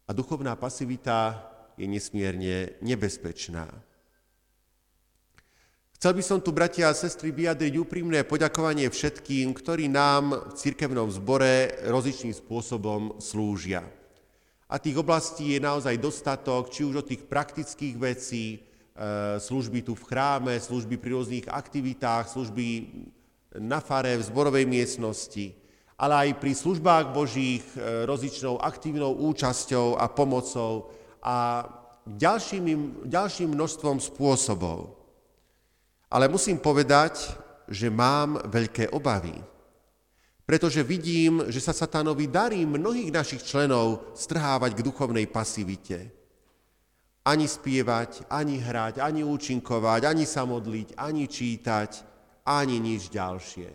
A 0.06 0.10
duchovná 0.12 0.58
pasivita 0.58 1.38
je 1.78 1.86
nesmierne 1.86 2.76
nebezpečná. 2.82 3.70
Chcel 5.96 6.12
by 6.12 6.20
som 6.20 6.44
tu, 6.44 6.52
bratia 6.52 6.92
a 6.92 6.94
sestry, 6.94 7.32
vyjadriť 7.32 7.80
úprimné 7.80 8.20
poďakovanie 8.20 8.84
všetkým, 8.84 9.56
ktorí 9.56 9.88
nám 9.88 10.52
v 10.52 10.52
cirkevnom 10.52 11.08
zbore 11.08 11.72
rozličným 11.88 12.36
spôsobom 12.36 13.16
slúžia. 13.16 13.80
A 14.68 14.76
tých 14.76 15.00
oblastí 15.00 15.56
je 15.56 15.64
naozaj 15.64 15.96
dostatok, 15.96 16.68
či 16.68 16.84
už 16.84 17.00
od 17.00 17.08
tých 17.08 17.24
praktických 17.24 17.96
vecí, 17.96 18.44
e, 18.52 18.58
služby 19.40 19.88
tu 19.88 19.96
v 19.96 20.04
chráme, 20.04 20.60
služby 20.60 21.00
pri 21.00 21.16
rôznych 21.16 21.48
aktivitách, 21.48 22.28
služby 22.28 22.92
na 23.56 23.80
fare, 23.80 24.20
v 24.20 24.26
zborovej 24.28 24.68
miestnosti, 24.68 25.56
ale 25.96 26.28
aj 26.28 26.44
pri 26.44 26.52
službách 26.52 27.16
Božích 27.16 27.64
e, 27.72 28.04
rozličnou 28.04 28.60
aktívnou 28.60 29.16
účasťou 29.32 29.96
a 29.96 30.12
pomocou 30.12 30.92
a 31.24 31.64
ďalším, 32.04 33.00
ďalším 33.08 33.56
množstvom 33.56 33.96
spôsobov. 33.96 34.95
Ale 36.10 36.30
musím 36.30 36.62
povedať, 36.62 37.34
že 37.66 37.90
mám 37.90 38.38
veľké 38.46 38.94
obavy, 38.94 39.34
pretože 40.46 40.86
vidím, 40.86 41.42
že 41.50 41.58
sa 41.58 41.74
satánovi 41.74 42.30
darí 42.30 42.62
mnohých 42.62 43.10
našich 43.10 43.42
členov 43.42 44.14
strhávať 44.14 44.78
k 44.78 44.84
duchovnej 44.86 45.26
pasivite. 45.26 46.14
Ani 47.26 47.50
spievať, 47.50 48.30
ani 48.30 48.62
hrať, 48.62 49.02
ani 49.02 49.26
účinkovať, 49.26 50.06
ani 50.06 50.22
sa 50.22 50.46
modliť, 50.46 50.94
ani 50.94 51.26
čítať, 51.26 51.90
ani 52.46 52.78
nič 52.78 53.10
ďalšie. 53.10 53.68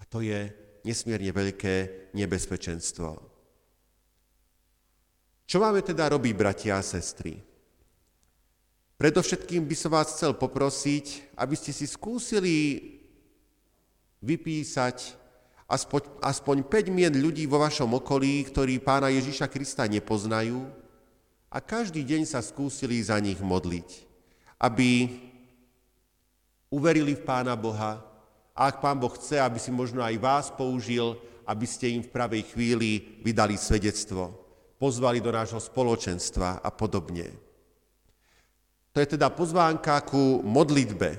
A 0.00 0.02
to 0.08 0.24
je 0.24 0.48
nesmierne 0.80 1.28
veľké 1.28 2.08
nebezpečenstvo. 2.16 3.08
Čo 5.44 5.60
máme 5.60 5.84
teda 5.84 6.08
robiť, 6.08 6.32
bratia 6.32 6.80
a 6.80 6.82
sestry? 6.82 7.51
Predovšetkým 9.02 9.66
by 9.66 9.74
som 9.74 9.98
vás 9.98 10.14
chcel 10.14 10.30
poprosiť, 10.30 11.34
aby 11.34 11.58
ste 11.58 11.74
si 11.74 11.90
skúsili 11.90 12.78
vypísať 14.22 15.18
aspoň, 15.66 16.22
aspoň 16.22 16.56
5 16.62 16.94
mien 16.94 17.10
ľudí 17.10 17.50
vo 17.50 17.58
vašom 17.58 17.98
okolí, 17.98 18.46
ktorí 18.46 18.78
pána 18.78 19.10
Ježiša 19.10 19.50
Krista 19.50 19.90
nepoznajú 19.90 20.70
a 21.50 21.58
každý 21.58 22.06
deň 22.06 22.30
sa 22.30 22.38
skúsili 22.46 23.02
za 23.02 23.18
nich 23.18 23.42
modliť, 23.42 24.06
aby 24.62 25.10
uverili 26.70 27.18
v 27.18 27.26
pána 27.26 27.58
Boha 27.58 28.06
a 28.54 28.70
ak 28.70 28.78
pán 28.78 29.02
Boh 29.02 29.10
chce, 29.18 29.42
aby 29.42 29.58
si 29.58 29.74
možno 29.74 29.98
aj 29.98 30.14
vás 30.22 30.46
použil, 30.54 31.18
aby 31.42 31.66
ste 31.66 31.90
im 31.90 32.06
v 32.06 32.12
pravej 32.14 32.54
chvíli 32.54 33.18
vydali 33.26 33.58
svedectvo 33.58 34.30
pozvali 34.78 35.18
do 35.18 35.34
nášho 35.34 35.58
spoločenstva 35.58 36.62
a 36.62 36.70
podobne. 36.70 37.41
To 38.92 39.00
je 39.00 39.16
teda 39.16 39.32
pozvánka 39.32 39.96
ku 40.04 40.44
modlitbe, 40.44 41.16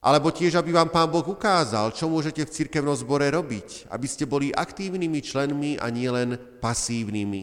alebo 0.00 0.32
tiež, 0.32 0.56
aby 0.56 0.72
vám 0.72 0.88
Pán 0.88 1.12
Boh 1.12 1.24
ukázal, 1.24 1.92
čo 1.92 2.08
môžete 2.08 2.40
v 2.48 2.54
cirkevnom 2.56 2.96
zbore 2.96 3.28
robiť, 3.28 3.92
aby 3.92 4.06
ste 4.08 4.24
boli 4.24 4.48
aktívnymi 4.48 5.20
členmi 5.20 5.76
a 5.76 5.92
nielen 5.92 6.40
pasívnymi, 6.56 7.42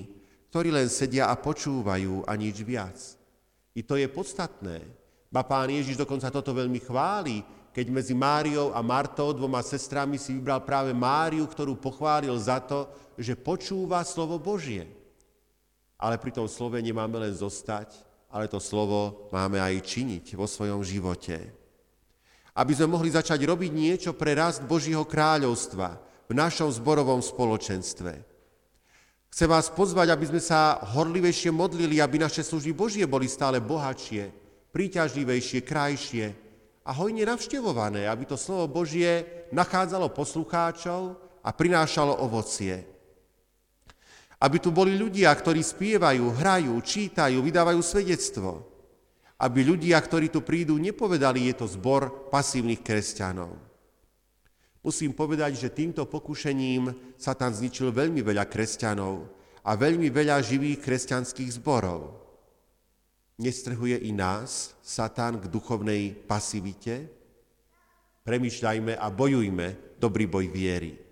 ktorí 0.50 0.74
len 0.74 0.90
sedia 0.90 1.30
a 1.30 1.38
počúvajú 1.38 2.26
a 2.26 2.34
nič 2.34 2.66
viac. 2.66 2.98
I 3.78 3.86
to 3.86 3.94
je 3.94 4.10
podstatné. 4.10 4.82
Ba 5.30 5.46
Pán 5.46 5.70
Ježiš 5.70 6.02
dokonca 6.02 6.34
toto 6.34 6.58
veľmi 6.58 6.82
chváli, 6.82 7.46
keď 7.70 7.94
medzi 7.94 8.18
Máriou 8.18 8.74
a 8.74 8.82
Martou, 8.82 9.38
dvoma 9.38 9.62
sestrami, 9.62 10.18
si 10.18 10.34
vybral 10.34 10.66
práve 10.66 10.98
Máriu, 10.98 11.46
ktorú 11.46 11.78
pochválil 11.78 12.34
za 12.42 12.58
to, 12.58 12.90
že 13.14 13.38
počúva 13.38 14.02
slovo 14.02 14.42
Božie 14.42 14.98
ale 15.98 16.22
pri 16.22 16.30
tom 16.30 16.46
slove 16.46 16.78
nemáme 16.78 17.18
len 17.18 17.34
zostať, 17.34 17.98
ale 18.32 18.52
to 18.52 18.60
slovo 18.60 19.32
máme 19.32 19.60
aj 19.60 19.84
činiť 19.84 20.36
vo 20.36 20.44
svojom 20.44 20.84
živote. 20.84 21.54
Aby 22.58 22.74
sme 22.74 22.98
mohli 22.98 23.14
začať 23.14 23.40
robiť 23.46 23.72
niečo 23.72 24.12
pre 24.18 24.34
rast 24.34 24.66
Božího 24.66 25.06
kráľovstva 25.06 26.02
v 26.28 26.34
našom 26.34 26.68
zborovom 26.74 27.22
spoločenstve. 27.24 28.26
Chcem 29.28 29.48
vás 29.48 29.70
pozvať, 29.70 30.12
aby 30.12 30.26
sme 30.26 30.42
sa 30.42 30.82
horlivejšie 30.98 31.54
modlili, 31.54 32.02
aby 32.02 32.18
naše 32.18 32.42
služby 32.42 32.74
Božie 32.74 33.06
boli 33.06 33.30
stále 33.30 33.62
bohatšie, 33.62 34.34
príťažlivejšie, 34.74 35.60
krajšie 35.62 36.26
a 36.88 36.92
hojne 36.96 37.28
navštevované, 37.28 38.08
aby 38.08 38.24
to 38.26 38.40
slovo 38.40 38.82
Božie 38.82 39.28
nachádzalo 39.54 40.10
poslucháčov 40.10 41.20
a 41.44 41.50
prinášalo 41.54 42.18
ovocie. 42.18 42.97
Aby 44.38 44.62
tu 44.62 44.70
boli 44.70 44.94
ľudia, 44.94 45.34
ktorí 45.34 45.66
spievajú, 45.66 46.30
hrajú, 46.38 46.78
čítajú, 46.78 47.42
vydávajú 47.42 47.82
svedectvo. 47.82 48.70
Aby 49.38 49.66
ľudia, 49.66 49.98
ktorí 49.98 50.30
tu 50.30 50.46
prídu, 50.46 50.78
nepovedali, 50.78 51.50
je 51.50 51.56
to 51.58 51.66
zbor 51.66 52.30
pasívnych 52.30 52.86
kresťanov. 52.86 53.58
Musím 54.86 55.12
povedať, 55.12 55.58
že 55.58 55.74
týmto 55.74 56.06
pokušením 56.06 57.18
Satan 57.18 57.52
zničil 57.52 57.90
veľmi 57.90 58.22
veľa 58.22 58.46
kresťanov 58.46 59.26
a 59.66 59.76
veľmi 59.76 60.08
veľa 60.08 60.40
živých 60.40 60.80
kresťanských 60.86 61.60
zborov. 61.60 62.16
Nestrhuje 63.38 64.00
i 64.06 64.14
nás 64.14 64.74
Satan 64.82 65.38
k 65.42 65.50
duchovnej 65.50 66.14
pasivite? 66.26 67.10
Premýšľajme 68.26 68.98
a 68.98 69.08
bojujme 69.14 69.98
dobrý 70.02 70.26
boj 70.26 70.46
viery. 70.50 71.07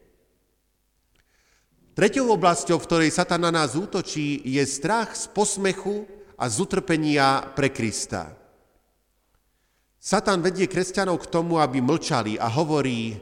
Tretou 1.95 2.27
oblasťou, 2.27 2.75
v 2.75 2.87
ktorej 2.91 3.15
Satan 3.15 3.47
na 3.47 3.55
nás 3.55 3.71
útočí, 3.71 4.43
je 4.43 4.59
strach 4.67 5.15
z 5.15 5.31
posmechu 5.31 6.03
a 6.35 6.51
z 6.51 6.59
utrpenia 6.59 7.55
pre 7.55 7.71
Krista. 7.71 8.35
Satan 9.95 10.43
vedie 10.43 10.67
kresťanov 10.67 11.23
k 11.23 11.31
tomu, 11.31 11.55
aby 11.55 11.79
mlčali 11.79 12.35
a 12.35 12.51
hovorí, 12.51 13.15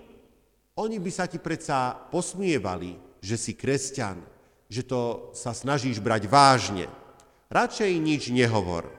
oni 0.74 0.98
by 0.98 1.12
sa 1.14 1.30
ti 1.30 1.38
predsa 1.38 1.94
posmievali, 2.10 2.98
že 3.22 3.38
si 3.38 3.54
kresťan, 3.54 4.18
že 4.66 4.82
to 4.82 5.30
sa 5.38 5.54
snažíš 5.54 6.02
brať 6.02 6.26
vážne. 6.26 6.90
Radšej 7.54 7.94
nič 8.02 8.34
nehovor. 8.34 8.90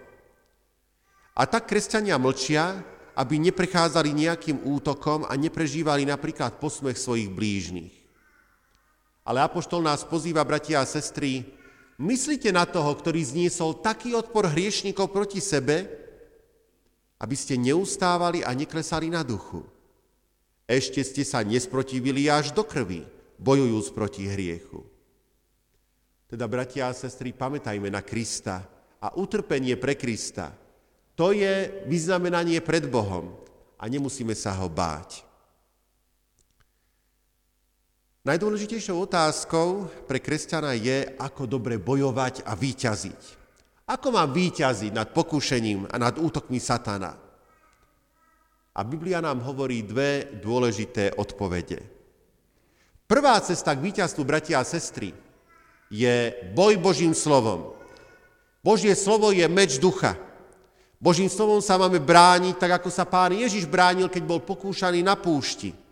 A 1.34 1.50
tak 1.50 1.66
kresťania 1.66 2.14
mlčia, 2.14 2.78
aby 3.18 3.42
neprechádzali 3.42 4.14
nejakým 4.14 4.62
útokom 4.70 5.26
a 5.26 5.34
neprežívali 5.34 6.06
napríklad 6.06 6.62
posmech 6.62 6.94
svojich 6.94 7.26
blížnych. 7.26 8.03
Ale 9.24 9.40
Apoštol 9.40 9.80
nás 9.80 10.04
pozýva, 10.04 10.44
bratia 10.44 10.84
a 10.84 10.86
sestry, 10.86 11.48
myslíte 11.96 12.52
na 12.52 12.68
toho, 12.68 12.92
ktorý 12.92 13.24
zniesol 13.24 13.80
taký 13.80 14.12
odpor 14.12 14.52
hriešnikov 14.52 15.08
proti 15.08 15.40
sebe, 15.40 15.88
aby 17.16 17.32
ste 17.32 17.56
neustávali 17.56 18.44
a 18.44 18.52
neklesali 18.52 19.08
na 19.08 19.24
duchu. 19.24 19.64
Ešte 20.68 21.00
ste 21.00 21.24
sa 21.24 21.40
nesprotivili 21.40 22.28
až 22.28 22.52
do 22.52 22.68
krvi, 22.68 23.08
bojujúc 23.40 23.96
proti 23.96 24.28
hriechu. 24.28 24.84
Teda, 26.28 26.44
bratia 26.44 26.92
a 26.92 26.96
sestry, 26.96 27.32
pamätajme 27.32 27.88
na 27.88 28.04
Krista 28.04 28.60
a 29.00 29.08
utrpenie 29.16 29.80
pre 29.80 29.96
Krista. 29.96 30.52
To 31.16 31.32
je 31.32 31.84
vyznamenanie 31.88 32.60
pred 32.60 32.84
Bohom 32.84 33.40
a 33.80 33.88
nemusíme 33.88 34.36
sa 34.36 34.52
ho 34.60 34.68
báť. 34.68 35.23
Najdôležitejšou 38.24 39.04
otázkou 39.04 39.84
pre 40.08 40.16
kresťana 40.16 40.72
je, 40.80 41.12
ako 41.20 41.44
dobre 41.44 41.76
bojovať 41.76 42.48
a 42.48 42.56
výťaziť. 42.56 43.20
Ako 43.84 44.16
mám 44.16 44.32
výťaziť 44.32 44.96
nad 44.96 45.12
pokúšením 45.12 45.84
a 45.92 46.00
nad 46.00 46.16
útokmi 46.16 46.56
satana? 46.56 47.20
A 48.72 48.80
Biblia 48.80 49.20
nám 49.20 49.44
hovorí 49.44 49.84
dve 49.84 50.40
dôležité 50.40 51.12
odpovede. 51.20 51.84
Prvá 53.04 53.36
cesta 53.44 53.76
k 53.76 53.92
víťazstvu, 53.92 54.24
bratia 54.24 54.56
a 54.56 54.64
sestry, 54.64 55.12
je 55.92 56.32
boj 56.56 56.80
Božím 56.80 57.12
slovom. 57.12 57.76
Božie 58.64 58.96
slovo 58.96 59.36
je 59.36 59.44
meč 59.52 59.76
ducha. 59.76 60.16
Božím 60.96 61.28
slovom 61.28 61.60
sa 61.60 61.76
máme 61.76 62.00
brániť, 62.00 62.56
tak 62.56 62.80
ako 62.80 62.88
sa 62.88 63.04
pán 63.04 63.36
Ježiš 63.36 63.68
bránil, 63.68 64.08
keď 64.08 64.24
bol 64.24 64.40
pokúšaný 64.40 65.04
na 65.04 65.12
púšti. 65.12 65.83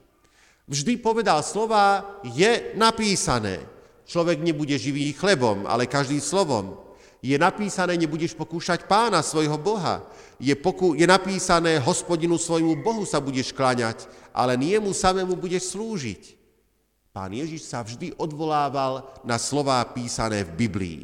Vždy 0.66 0.96
povedal 0.98 1.42
slova, 1.42 2.18
je 2.22 2.72
napísané. 2.79 3.62
Človek 4.07 4.42
nebude 4.42 4.75
živý 4.79 5.11
chlebom, 5.14 5.66
ale 5.66 5.90
každým 5.90 6.22
slovom. 6.22 6.79
Je 7.22 7.38
napísané, 7.38 7.94
nebudeš 7.94 8.35
pokúšať 8.35 8.90
pána 8.90 9.22
svojho 9.22 9.55
Boha. 9.55 10.03
Je, 10.42 10.55
poku- 10.59 10.98
je 10.98 11.07
napísané, 11.07 11.79
hospodinu 11.79 12.35
svojmu 12.35 12.83
Bohu 12.83 13.07
sa 13.07 13.22
budeš 13.22 13.55
kláňať, 13.55 14.11
ale 14.35 14.59
nie 14.59 14.75
mu 14.83 14.90
samému 14.90 15.38
budeš 15.38 15.70
slúžiť. 15.70 16.35
Pán 17.14 17.31
Ježiš 17.31 17.68
sa 17.68 17.85
vždy 17.85 18.18
odvolával 18.18 19.07
na 19.22 19.38
slová 19.38 19.79
písané 19.87 20.42
v 20.42 20.66
Biblii. 20.66 21.03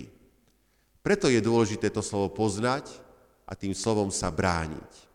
Preto 1.07 1.31
je 1.31 1.38
dôležité 1.38 1.92
to 1.92 2.03
slovo 2.03 2.35
poznať 2.35 2.90
a 3.47 3.55
tým 3.55 3.73
slovom 3.73 4.11
sa 4.11 4.33
brániť. 4.33 5.08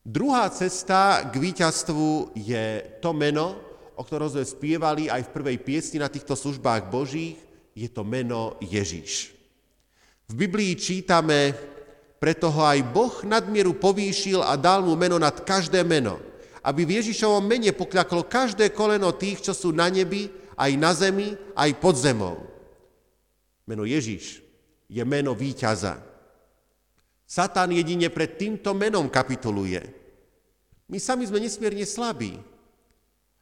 Druhá 0.00 0.48
cesta 0.48 1.28
k 1.28 1.36
víťazstvu 1.36 2.32
je 2.32 2.80
to 3.04 3.12
meno, 3.12 3.60
o 3.92 4.00
ktorom 4.00 4.32
sme 4.32 4.48
spievali 4.48 5.12
aj 5.12 5.28
v 5.28 5.34
prvej 5.36 5.56
piesni 5.60 6.00
na 6.00 6.08
týchto 6.08 6.32
službách 6.32 6.88
Božích, 6.88 7.36
je 7.76 7.84
to 7.84 8.00
meno 8.00 8.56
Ježiš. 8.64 9.36
V 10.24 10.32
Biblii 10.32 10.72
čítame, 10.80 11.52
preto 12.16 12.48
ho 12.48 12.64
aj 12.64 12.80
Boh 12.96 13.12
nadmieru 13.28 13.76
povýšil 13.76 14.40
a 14.40 14.56
dal 14.56 14.80
mu 14.80 14.96
meno 14.96 15.20
nad 15.20 15.36
každé 15.44 15.84
meno, 15.84 16.16
aby 16.64 16.88
v 16.88 16.96
Ježišovom 17.04 17.44
mene 17.44 17.76
pokľaklo 17.76 18.24
každé 18.24 18.72
koleno 18.72 19.12
tých, 19.12 19.44
čo 19.44 19.52
sú 19.52 19.68
na 19.68 19.92
nebi, 19.92 20.32
aj 20.56 20.72
na 20.80 20.96
zemi, 20.96 21.36
aj 21.52 21.70
pod 21.76 22.00
zemou. 22.00 22.40
Meno 23.68 23.84
Ježiš 23.84 24.40
je 24.88 25.02
meno 25.04 25.36
víťaza. 25.36 26.09
Satan 27.30 27.70
jedine 27.70 28.10
pred 28.10 28.34
týmto 28.34 28.74
menom 28.74 29.06
kapituluje. 29.06 29.78
My 30.90 30.98
sami 30.98 31.22
sme 31.30 31.38
nesmierne 31.38 31.86
slabí, 31.86 32.34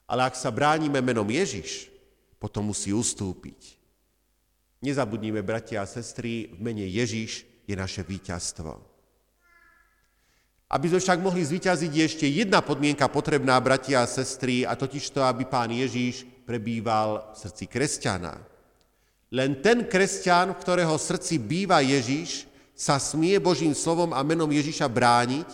ale 0.05 0.29
ak 0.29 0.37
sa 0.37 0.53
bránime 0.53 1.01
menom 1.01 1.24
Ježiš, 1.24 1.88
potom 2.37 2.68
musí 2.68 2.92
ustúpiť. 2.92 3.81
Nezabudnime, 4.85 5.40
bratia 5.40 5.81
a 5.81 5.88
sestry, 5.88 6.53
v 6.53 6.61
mene 6.61 6.85
Ježiš 6.85 7.48
je 7.64 7.72
naše 7.72 8.05
víťazstvo. 8.05 8.77
Aby 10.68 10.92
sme 10.92 11.01
však 11.01 11.24
mohli 11.24 11.40
zvíťaziť, 11.40 11.88
je 11.88 12.05
ešte 12.05 12.27
jedna 12.29 12.61
podmienka 12.61 13.09
potrebná, 13.09 13.57
bratia 13.57 14.05
a 14.05 14.11
sestry, 14.11 14.68
a 14.68 14.77
totiž 14.77 15.16
to, 15.16 15.24
aby 15.24 15.48
pán 15.48 15.72
Ježiš 15.72 16.29
prebýval 16.44 17.33
v 17.33 17.37
srdci 17.40 17.64
kresťana. 17.64 18.37
Len 19.33 19.64
ten 19.64 19.88
kresťan, 19.88 20.53
v 20.53 20.61
ktorého 20.61 20.92
srdci 21.01 21.40
býva 21.40 21.81
Ježiš, 21.81 22.48
sa 22.79 22.95
smie 23.03 23.43
Božím 23.43 23.75
slovom 23.75 24.14
a 24.14 24.23
menom 24.23 24.47
Ježiša 24.47 24.87
brániť 24.87 25.51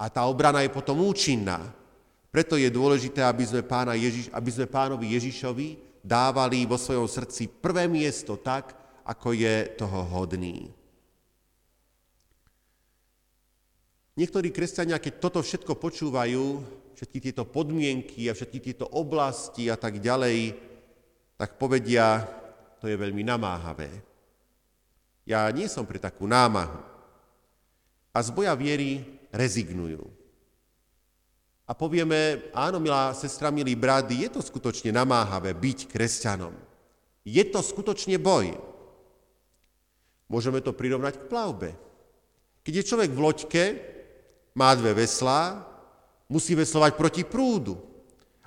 a 0.00 0.08
tá 0.08 0.24
obrana 0.24 0.64
je 0.64 0.72
potom 0.72 0.96
účinná. 1.04 1.60
Preto 2.32 2.56
je 2.56 2.72
dôležité, 2.72 3.20
aby 3.20 3.44
sme, 3.44 3.60
pána 3.60 3.92
Ježiš, 3.92 4.32
aby 4.32 4.48
sme 4.48 4.64
pánovi 4.64 5.12
Ježišovi 5.12 6.00
dávali 6.00 6.64
vo 6.64 6.80
svojom 6.80 7.04
srdci 7.04 7.52
prvé 7.52 7.84
miesto 7.84 8.40
tak, 8.40 8.72
ako 9.04 9.36
je 9.36 9.76
toho 9.76 10.00
hodný. 10.08 10.72
Niektorí 14.16 14.48
kresťania, 14.48 14.96
keď 14.96 15.20
toto 15.20 15.44
všetko 15.44 15.76
počúvajú, 15.76 16.44
všetky 16.96 17.18
tieto 17.28 17.44
podmienky 17.44 18.32
a 18.32 18.32
všetky 18.32 18.72
tieto 18.72 18.88
oblasti 18.88 19.68
a 19.68 19.76
tak 19.76 20.00
ďalej, 20.00 20.56
tak 21.36 21.60
povedia, 21.60 22.24
to 22.80 22.88
je 22.88 22.96
veľmi 22.96 23.20
namáhavé. 23.20 24.13
Ja 25.24 25.48
nie 25.48 25.68
som 25.72 25.88
pre 25.88 25.96
takú 25.96 26.28
námahu. 26.28 26.80
A 28.14 28.18
z 28.20 28.28
boja 28.30 28.52
viery 28.54 29.02
rezignujú. 29.32 30.04
A 31.64 31.72
povieme, 31.72 32.52
áno, 32.52 32.76
milá 32.76 33.16
sestra, 33.16 33.48
milý 33.48 33.72
brat, 33.72 34.12
je 34.12 34.28
to 34.28 34.44
skutočne 34.44 34.92
namáhavé 34.92 35.56
byť 35.56 35.88
kresťanom. 35.88 36.52
Je 37.24 37.40
to 37.48 37.64
skutočne 37.64 38.20
boj. 38.20 38.52
Môžeme 40.28 40.60
to 40.60 40.76
prirovnať 40.76 41.24
k 41.24 41.28
plavbe. 41.32 41.70
Keď 42.68 42.72
je 42.76 42.88
človek 42.88 43.10
v 43.16 43.22
loďke, 43.24 43.64
má 44.52 44.76
dve 44.76 44.92
veslá, 45.04 45.64
musí 46.28 46.52
veslovať 46.52 47.00
proti 47.00 47.22
prúdu. 47.24 47.80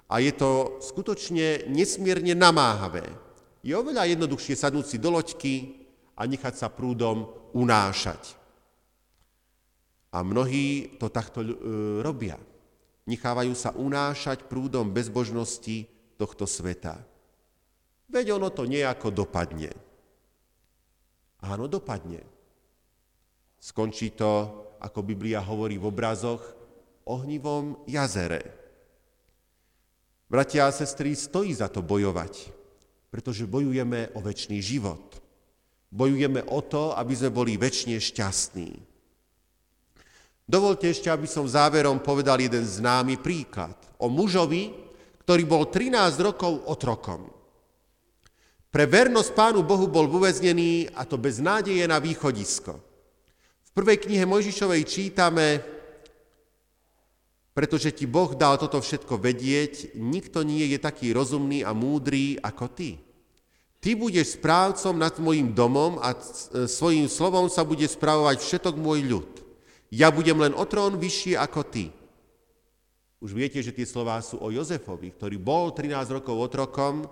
A 0.05 0.21
je 0.21 0.31
to 0.31 0.77
skutočne 0.79 1.67
nesmierne 1.67 2.37
namáhavé. 2.37 3.03
Je 3.65 3.73
oveľa 3.73 4.07
jednoduchšie 4.13 4.55
sadnúť 4.55 4.85
si 4.93 4.97
do 5.01 5.09
loďky, 5.11 5.86
a 6.17 6.21
nechať 6.25 6.57
sa 6.57 6.73
prúdom 6.73 7.29
unášať. 7.53 8.33
A 10.09 10.25
mnohí 10.25 10.97
to 10.97 11.13
takto 11.13 11.45
e, 11.45 11.53
robia. 12.01 12.41
Nechávajú 13.05 13.53
sa 13.53 13.71
unášať 13.77 14.49
prúdom 14.49 14.89
bezbožnosti 14.89 15.85
tohto 16.17 16.49
sveta. 16.49 16.97
Veď 18.09 18.35
ono 18.35 18.49
to 18.49 18.65
nejako 18.65 19.13
dopadne. 19.13 19.71
Áno, 21.45 21.69
dopadne. 21.69 22.25
Skončí 23.61 24.17
to, 24.17 24.65
ako 24.81 25.05
Biblia 25.05 25.43
hovorí 25.43 25.77
v 25.77 25.87
obrazoch, 25.91 26.41
ohnivom 27.05 27.85
jazere. 27.85 28.41
Bratia 30.27 30.67
a 30.67 30.75
sestry, 30.75 31.15
stojí 31.15 31.55
za 31.55 31.71
to 31.71 31.79
bojovať, 31.79 32.51
pretože 33.07 33.47
bojujeme 33.47 34.11
o 34.11 34.19
väčší 34.19 34.59
život. 34.59 35.26
Bojujeme 35.87 36.43
o 36.51 36.59
to, 36.63 36.91
aby 36.95 37.13
sme 37.15 37.31
boli 37.31 37.55
väčšine 37.55 37.95
šťastní. 37.95 38.69
Dovolte 40.47 40.87
ešte, 40.87 41.11
aby 41.11 41.27
som 41.27 41.43
záverom 41.43 41.99
povedal 41.99 42.39
jeden 42.39 42.63
známy 42.63 43.19
príklad 43.19 43.75
o 43.99 44.07
mužovi, 44.07 44.71
ktorý 45.27 45.43
bol 45.43 45.67
13 45.67 46.23
rokov 46.23 46.63
otrokom. 46.71 47.27
Pre 48.71 48.85
vernosť 48.87 49.31
Pánu 49.35 49.63
Bohu 49.63 49.91
bol 49.91 50.07
uväznený 50.07 50.91
a 50.95 51.03
to 51.03 51.19
bez 51.19 51.39
nádeje 51.43 51.83
na 51.87 51.99
východisko. 51.99 52.79
V 53.63 53.69
prvej 53.75 54.07
knihe 54.07 54.23
Mojžišovej 54.27 54.83
čítame, 54.87 55.59
pretože 57.51 57.91
ti 57.95 58.07
Boh 58.07 58.31
dal 58.35 58.59
toto 58.59 58.79
všetko 58.79 59.19
vedieť, 59.19 59.95
nikto 59.99 60.47
nie 60.47 60.67
je 60.71 60.79
taký 60.79 61.11
rozumný 61.11 61.63
a 61.63 61.71
múdry 61.75 62.39
ako 62.39 62.65
ty. 62.71 63.06
Ty 63.77 63.93
budeš 63.93 64.41
správcom 64.41 64.97
nad 64.97 65.13
mojim 65.21 65.53
domom 65.53 66.01
a 66.01 66.13
e, 66.13 66.17
svojim 66.65 67.05
slovom 67.05 67.45
sa 67.45 67.61
bude 67.61 67.85
správovať 67.85 68.41
všetok 68.41 68.75
môj 68.75 69.05
ľud. 69.05 69.29
Ja 69.93 70.09
budem 70.09 70.41
len 70.41 70.53
o 70.57 70.65
trón 70.65 70.97
vyšší 70.97 71.37
ako 71.37 71.61
ty. 71.69 71.93
Už 73.17 73.33
viete, 73.33 73.61
že 73.61 73.73
tie 73.73 73.85
slová 73.85 74.21
sú 74.21 74.37
o 74.41 74.53
Jozefovi, 74.53 75.13
ktorý 75.13 75.37
bol 75.41 75.73
13 75.73 76.21
rokov 76.21 76.37
otrokom 76.37 77.05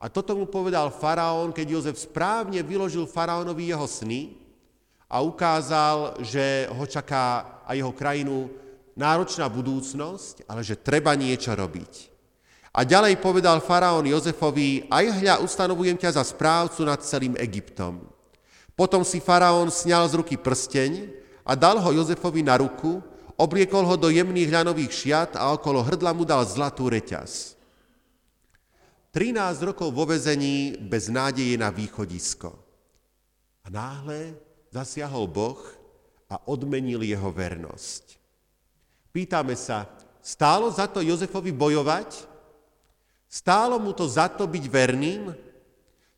a 0.00 0.08
toto 0.08 0.32
mu 0.32 0.48
povedal 0.48 0.88
faraón, 0.88 1.52
keď 1.52 1.66
Jozef 1.68 1.96
správne 2.00 2.64
vyložil 2.64 3.04
faraónovi 3.04 3.68
jeho 3.68 3.84
sny 3.84 4.40
a 5.04 5.20
ukázal, 5.20 6.22
že 6.24 6.64
ho 6.72 6.84
čaká 6.88 7.60
a 7.68 7.76
jeho 7.76 7.92
krajinu 7.92 8.48
náročná 8.96 9.48
budúcnosť, 9.52 10.48
ale 10.48 10.64
že 10.64 10.80
treba 10.80 11.12
niečo 11.12 11.52
robiť. 11.52 11.92
A 12.70 12.86
ďalej 12.86 13.18
povedal 13.18 13.58
faraón 13.58 14.06
Jozefovi, 14.06 14.86
aj 14.86 15.04
hľa 15.18 15.34
ustanovujem 15.42 15.98
ťa 15.98 16.14
za 16.14 16.22
správcu 16.22 16.86
nad 16.86 17.02
celým 17.02 17.34
Egyptom. 17.34 18.06
Potom 18.78 19.02
si 19.02 19.18
faraón 19.18 19.74
sňal 19.74 20.06
z 20.06 20.22
ruky 20.22 20.38
prsteň 20.38 21.10
a 21.42 21.58
dal 21.58 21.82
ho 21.82 21.90
Jozefovi 21.90 22.46
na 22.46 22.62
ruku, 22.62 23.02
obliekol 23.34 23.82
ho 23.82 23.98
do 23.98 24.06
jemných 24.06 24.54
ľanových 24.54 24.92
šiat 24.94 25.30
a 25.34 25.50
okolo 25.50 25.82
hrdla 25.82 26.14
mu 26.14 26.22
dal 26.22 26.46
zlatú 26.46 26.86
reťaz. 26.86 27.58
13 29.10 29.66
rokov 29.66 29.90
vo 29.90 30.06
vezení 30.06 30.78
bez 30.78 31.10
nádeje 31.10 31.58
na 31.58 31.74
východisko. 31.74 32.54
A 33.64 33.68
náhle 33.68 34.38
zasiahol 34.70 35.26
Boh 35.26 35.58
a 36.30 36.38
odmenil 36.46 37.02
jeho 37.02 37.34
vernosť. 37.34 38.14
Pýtame 39.10 39.58
sa, 39.58 39.90
stálo 40.22 40.70
za 40.70 40.86
to 40.86 41.02
Jozefovi 41.02 41.50
bojovať? 41.50 42.29
Stálo 43.30 43.78
mu 43.78 43.94
to 43.94 44.10
za 44.10 44.26
to 44.26 44.50
byť 44.50 44.64
verným? 44.66 45.30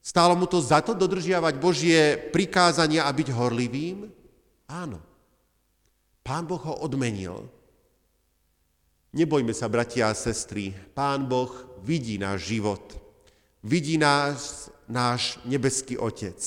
Stálo 0.00 0.32
mu 0.32 0.48
to 0.48 0.64
za 0.64 0.80
to 0.80 0.96
dodržiavať 0.96 1.54
Božie 1.60 2.16
prikázania 2.32 3.04
a 3.04 3.12
byť 3.12 3.28
horlivým? 3.28 4.08
Áno. 4.64 4.98
Pán 6.24 6.48
Boh 6.48 6.58
ho 6.64 6.80
odmenil. 6.80 7.52
Nebojme 9.12 9.52
sa, 9.52 9.68
bratia 9.68 10.08
a 10.08 10.16
sestry, 10.16 10.72
Pán 10.96 11.28
Boh 11.28 11.52
vidí 11.84 12.16
náš 12.16 12.48
život. 12.48 12.80
Vidí 13.60 14.00
nás 14.00 14.72
náš 14.88 15.36
nebeský 15.44 16.00
Otec. 16.00 16.40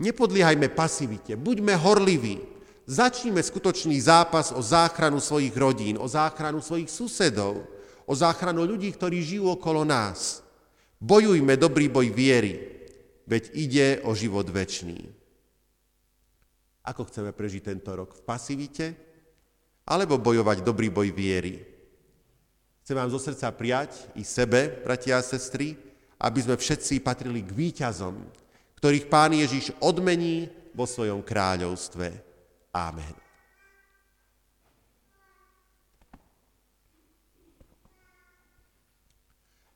Nepodliehajme 0.00 0.72
pasivite, 0.72 1.36
buďme 1.36 1.76
horliví. 1.76 2.40
Začníme 2.88 3.38
skutočný 3.38 4.00
zápas 4.00 4.50
o 4.50 4.64
záchranu 4.64 5.20
svojich 5.20 5.52
rodín, 5.54 6.00
o 6.00 6.08
záchranu 6.08 6.64
svojich 6.64 6.88
susedov, 6.88 7.62
o 8.04 8.12
záchranu 8.12 8.64
ľudí, 8.64 8.92
ktorí 8.92 9.20
žijú 9.24 9.52
okolo 9.52 9.84
nás. 9.84 10.44
Bojujme 11.00 11.56
dobrý 11.56 11.88
boj 11.88 12.08
viery, 12.12 12.54
veď 13.28 13.42
ide 13.52 13.88
o 14.04 14.16
život 14.16 14.48
väčší. 14.48 15.12
Ako 16.84 17.08
chceme 17.08 17.32
prežiť 17.32 17.72
tento 17.72 17.96
rok? 17.96 18.12
V 18.12 18.22
pasivite? 18.24 18.92
Alebo 19.88 20.20
bojovať 20.20 20.60
dobrý 20.64 20.92
boj 20.92 21.12
viery? 21.12 21.60
Chcem 22.84 23.00
vám 23.00 23.08
zo 23.08 23.16
srdca 23.16 23.48
prijať 23.56 23.96
i 24.12 24.24
sebe, 24.24 24.84
bratia 24.84 25.16
a 25.16 25.24
sestry, 25.24 25.72
aby 26.20 26.40
sme 26.44 26.60
všetci 26.60 27.00
patrili 27.00 27.40
k 27.40 27.52
výťazom, 27.52 28.16
ktorých 28.76 29.08
Pán 29.08 29.32
Ježiš 29.32 29.72
odmení 29.80 30.52
vo 30.76 30.84
svojom 30.84 31.24
kráľovstve. 31.24 32.12
Amen. 32.76 33.23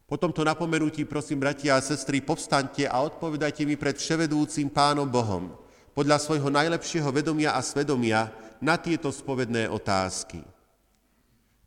Po 0.08 0.16
tomto 0.16 0.40
napomenutí, 0.40 1.04
prosím, 1.04 1.44
bratia 1.44 1.76
a 1.76 1.84
sestry, 1.84 2.24
povstaňte 2.24 2.88
a 2.88 2.96
odpovedajte 3.04 3.68
mi 3.68 3.76
pred 3.76 3.92
vševedúcim 3.92 4.72
Pánom 4.72 5.04
Bohom 5.04 5.52
podľa 5.92 6.16
svojho 6.16 6.48
najlepšieho 6.48 7.12
vedomia 7.12 7.52
a 7.52 7.60
svedomia 7.60 8.32
na 8.56 8.80
tieto 8.80 9.12
spovedné 9.12 9.68
otázky. 9.68 10.40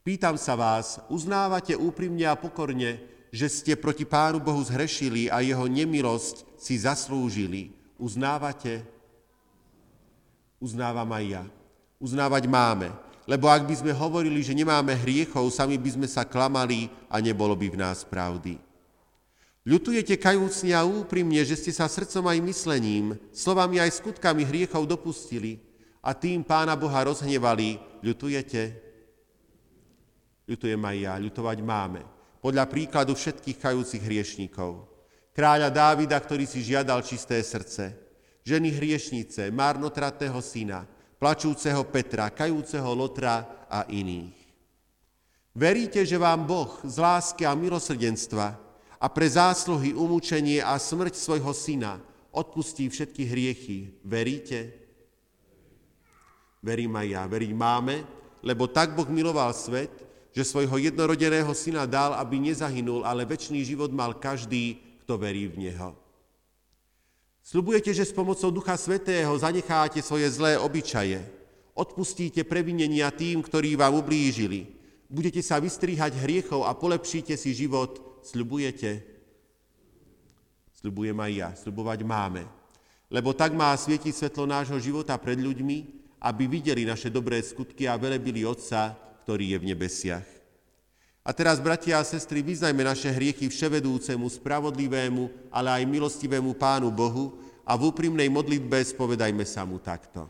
Pýtam 0.02 0.42
sa 0.42 0.58
vás, 0.58 0.98
uznávate 1.06 1.78
úprimne 1.78 2.26
a 2.26 2.34
pokorne, 2.34 2.98
že 3.30 3.46
ste 3.46 3.78
proti 3.78 4.10
Pánu 4.10 4.42
Bohu 4.42 4.58
zhrešili 4.66 5.30
a 5.30 5.46
jeho 5.46 5.70
nemilosť 5.70 6.58
si 6.58 6.82
zaslúžili? 6.82 7.70
Uznávate? 8.02 8.82
Uznávam 10.58 11.14
aj 11.14 11.26
ja. 11.30 11.44
Uznávať 12.02 12.50
máme, 12.50 12.90
lebo 13.32 13.48
ak 13.48 13.64
by 13.64 13.76
sme 13.80 13.96
hovorili, 13.96 14.44
že 14.44 14.52
nemáme 14.52 14.92
hriechov, 14.92 15.48
sami 15.56 15.80
by 15.80 15.96
sme 15.96 16.08
sa 16.12 16.28
klamali 16.28 16.92
a 17.08 17.24
nebolo 17.24 17.56
by 17.56 17.72
v 17.72 17.80
nás 17.80 18.04
pravdy. 18.04 18.60
Ľutujete 19.64 20.20
kajúcne 20.20 20.76
a 20.76 20.84
úprimne, 20.84 21.40
že 21.48 21.56
ste 21.56 21.72
sa 21.72 21.88
srdcom 21.88 22.28
aj 22.28 22.44
myslením, 22.44 23.16
slovami 23.32 23.80
aj 23.80 24.04
skutkami 24.04 24.44
hriechov 24.44 24.84
dopustili 24.84 25.64
a 26.04 26.12
tým 26.12 26.44
Pána 26.44 26.76
Boha 26.76 27.08
rozhnevali. 27.08 27.80
Ľutujete? 28.04 28.62
Ľutujem 30.52 30.82
aj 30.84 30.98
ja, 31.00 31.14
ľutovať 31.16 31.58
máme. 31.64 32.04
Podľa 32.44 32.68
príkladu 32.68 33.16
všetkých 33.16 33.64
kajúcich 33.64 34.04
hriešníkov. 34.04 34.92
Kráľa 35.32 35.72
Dávida, 35.72 36.20
ktorý 36.20 36.44
si 36.44 36.60
žiadal 36.60 37.00
čisté 37.08 37.40
srdce. 37.40 37.96
Ženy 38.44 38.76
hriešnice, 38.76 39.48
marnotratného 39.56 40.42
syna, 40.44 40.84
plačúceho 41.22 41.86
Petra, 41.86 42.34
kajúceho 42.34 42.98
Lotra 42.98 43.70
a 43.70 43.86
iných. 43.86 44.34
Veríte, 45.54 46.02
že 46.02 46.18
vám 46.18 46.50
Boh 46.50 46.82
z 46.82 46.98
lásky 46.98 47.46
a 47.46 47.54
milosrdenstva 47.54 48.58
a 48.98 49.06
pre 49.06 49.30
zásluhy, 49.30 49.94
umúčenie 49.94 50.66
a 50.66 50.82
smrť 50.82 51.14
svojho 51.14 51.54
syna 51.54 52.02
odpustí 52.34 52.90
všetky 52.90 53.22
hriechy. 53.30 53.80
Veríte? 54.02 54.74
Verím 56.58 56.98
aj 56.98 57.08
ja. 57.14 57.24
Veriť 57.30 57.52
máme, 57.54 58.02
lebo 58.42 58.66
tak 58.66 58.98
Boh 58.98 59.06
miloval 59.06 59.54
svet, 59.54 59.94
že 60.34 60.48
svojho 60.48 60.80
jednorodeného 60.80 61.52
syna 61.54 61.86
dal, 61.86 62.18
aby 62.18 62.50
nezahynul, 62.50 63.06
ale 63.06 63.30
väčší 63.30 63.62
život 63.62 63.94
mal 63.94 64.18
každý, 64.18 64.80
kto 65.06 65.20
verí 65.22 65.46
v 65.52 65.70
Neho. 65.70 66.01
Sľubujete, 67.52 67.92
že 67.92 68.08
s 68.08 68.16
pomocou 68.16 68.48
Ducha 68.48 68.80
Svetého 68.80 69.28
zanecháte 69.36 70.00
svoje 70.00 70.24
zlé 70.32 70.56
obyčaje, 70.56 71.20
odpustíte 71.76 72.48
previnenia 72.48 73.12
tým, 73.12 73.44
ktorí 73.44 73.76
vám 73.76 74.00
ublížili, 74.00 74.72
budete 75.12 75.44
sa 75.44 75.60
vystriehať 75.60 76.16
hriechov 76.16 76.64
a 76.64 76.72
polepšíte 76.72 77.36
si 77.36 77.52
život, 77.52 78.24
sľubujete? 78.24 79.04
Sľubujem 80.80 81.18
aj 81.20 81.32
ja, 81.36 81.50
sľubovať 81.52 82.00
máme. 82.08 82.48
Lebo 83.12 83.36
tak 83.36 83.52
má 83.52 83.76
svietiť 83.76 84.16
svetlo 84.16 84.48
nášho 84.48 84.80
života 84.80 85.20
pred 85.20 85.36
ľuďmi, 85.36 85.78
aby 86.24 86.48
videli 86.48 86.88
naše 86.88 87.12
dobré 87.12 87.44
skutky 87.44 87.84
a 87.84 88.00
velebili 88.00 88.48
Otca, 88.48 88.96
ktorý 89.28 89.52
je 89.52 89.58
v 89.60 89.68
nebesiach. 89.76 90.41
A 91.22 91.38
teraz, 91.38 91.62
bratia 91.62 92.02
a 92.02 92.04
sestry, 92.04 92.42
vyznajme 92.42 92.82
naše 92.82 93.14
hriechy 93.14 93.46
vševedúcemu, 93.46 94.26
spravodlivému, 94.26 95.54
ale 95.54 95.70
aj 95.70 95.86
milostivému 95.86 96.58
Pánu 96.58 96.90
Bohu 96.90 97.38
a 97.62 97.78
v 97.78 97.94
úprimnej 97.94 98.26
modlitbe 98.26 98.82
spovedajme 98.82 99.46
sa 99.46 99.62
mu 99.62 99.78
takto. 99.78 100.26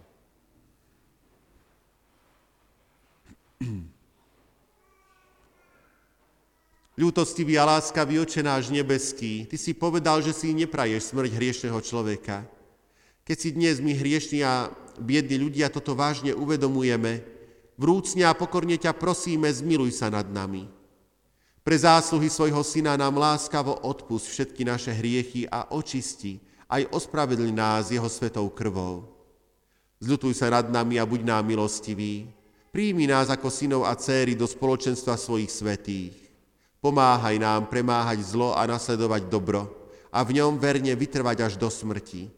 Ľútostivý 6.99 7.55
a 7.55 7.71
láskavý 7.71 8.19
oče 8.19 8.43
náš 8.43 8.67
nebeský, 8.67 9.47
Ty 9.47 9.55
si 9.55 9.71
povedal, 9.71 10.19
že 10.19 10.35
si 10.35 10.51
nepraješ 10.51 11.15
smrť 11.15 11.31
hriešného 11.39 11.79
človeka. 11.79 12.43
Keď 13.23 13.37
si 13.39 13.55
dnes 13.55 13.79
my 13.79 13.95
hriešni 13.95 14.43
a 14.43 14.67
biedni 14.99 15.39
ľudia 15.39 15.71
toto 15.71 15.95
vážne 15.95 16.35
uvedomujeme, 16.35 17.23
vrúcne 17.79 18.27
a 18.27 18.35
pokorne 18.35 18.75
ťa 18.75 18.91
prosíme, 18.91 19.47
zmiluj 19.47 19.95
sa 19.95 20.11
nad 20.11 20.27
nami. 20.27 20.80
Pre 21.61 21.77
zásluhy 21.77 22.25
svojho 22.25 22.65
syna 22.65 22.97
nám 22.97 23.21
láskavo 23.21 23.77
odpust 23.85 24.25
všetky 24.33 24.65
naše 24.65 24.89
hriechy 24.89 25.45
a 25.45 25.69
očisti, 25.69 26.41
aj 26.65 26.89
ospravedlň 26.89 27.53
nás 27.53 27.93
jeho 27.93 28.09
svetou 28.09 28.49
krvou. 28.49 29.05
Zľutuj 30.01 30.33
sa 30.33 30.49
nad 30.49 30.65
nami 30.73 30.97
a 30.97 31.05
buď 31.05 31.21
nám 31.21 31.45
milostivý. 31.45 32.25
Príjmi 32.73 33.05
nás 33.05 33.29
ako 33.29 33.53
synov 33.53 33.85
a 33.85 33.93
céry 33.93 34.33
do 34.33 34.49
spoločenstva 34.49 35.13
svojich 35.13 35.53
svetých. 35.53 36.17
Pomáhaj 36.81 37.37
nám 37.37 37.69
premáhať 37.69 38.25
zlo 38.25 38.57
a 38.57 38.65
nasledovať 38.65 39.29
dobro 39.29 39.69
a 40.09 40.25
v 40.25 40.41
ňom 40.41 40.57
verne 40.57 40.89
vytrvať 40.97 41.37
až 41.45 41.53
do 41.61 41.69
smrti. 41.69 42.33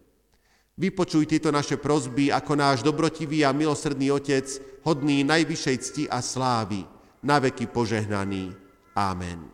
Vypočuj 0.76 1.30
tieto 1.30 1.47
naše 1.53 1.80
prozby 1.80 2.28
ako 2.28 2.59
náš 2.59 2.84
dobrotivý 2.84 3.45
a 3.47 3.55
milosrdný 3.55 4.11
Otec, 4.11 4.49
hodný 4.84 5.24
najvyššej 5.24 5.78
cti 5.80 6.03
a 6.11 6.19
slávy, 6.19 6.84
na 7.24 7.39
veky 7.39 7.71
požehnaný. 7.71 8.62
Amen. 8.94 9.50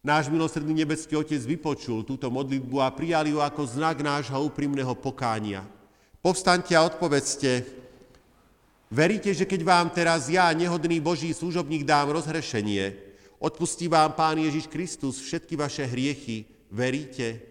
Náš 0.00 0.32
milosrdný 0.32 0.72
nebeský 0.80 1.12
Otec 1.12 1.44
vypočul 1.44 2.06
túto 2.08 2.32
modlitbu 2.32 2.80
a 2.80 2.88
prijal 2.88 3.28
ju 3.28 3.36
ako 3.36 3.68
znak 3.68 4.00
nášho 4.00 4.38
úprimného 4.48 4.96
pokánia. 4.96 5.66
Povstaňte 6.24 6.72
a 6.72 6.88
odpovedzte, 6.88 7.68
veríte, 8.88 9.28
že 9.36 9.44
keď 9.44 9.60
vám 9.60 9.92
teraz 9.92 10.32
ja, 10.32 10.48
nehodný 10.56 11.04
Boží 11.04 11.28
služobník, 11.36 11.84
dám 11.84 12.16
rozhrešenie, 12.16 12.96
odpustí 13.36 13.92
vám 13.92 14.16
Pán 14.16 14.40
Ježiš 14.40 14.72
Kristus 14.72 15.20
všetky 15.20 15.58
vaše 15.58 15.84
hriechy, 15.84 16.48
veríte? 16.72 17.49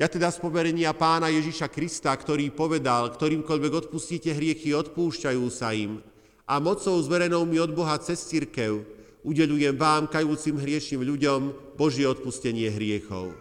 Ja 0.00 0.08
teda 0.08 0.32
z 0.32 0.40
poverenia 0.40 0.96
pána 0.96 1.28
Ježiša 1.28 1.68
Krista, 1.68 2.08
ktorý 2.16 2.48
povedal, 2.48 3.12
ktorýmkoľvek 3.12 3.72
odpustíte 3.84 4.32
hriechy, 4.32 4.72
odpúšťajú 4.72 5.44
sa 5.52 5.76
im. 5.76 6.00
A 6.48 6.56
mocou 6.56 6.96
zverenou 7.04 7.44
mi 7.44 7.60
od 7.60 7.68
Boha 7.76 8.00
cez 8.00 8.24
církev 8.24 8.80
udelujem 9.20 9.76
vám, 9.76 10.08
kajúcim 10.08 10.56
hriešným 10.56 11.04
ľuďom, 11.04 11.40
Božie 11.76 12.08
odpustenie 12.08 12.72
hriechov. 12.72 13.36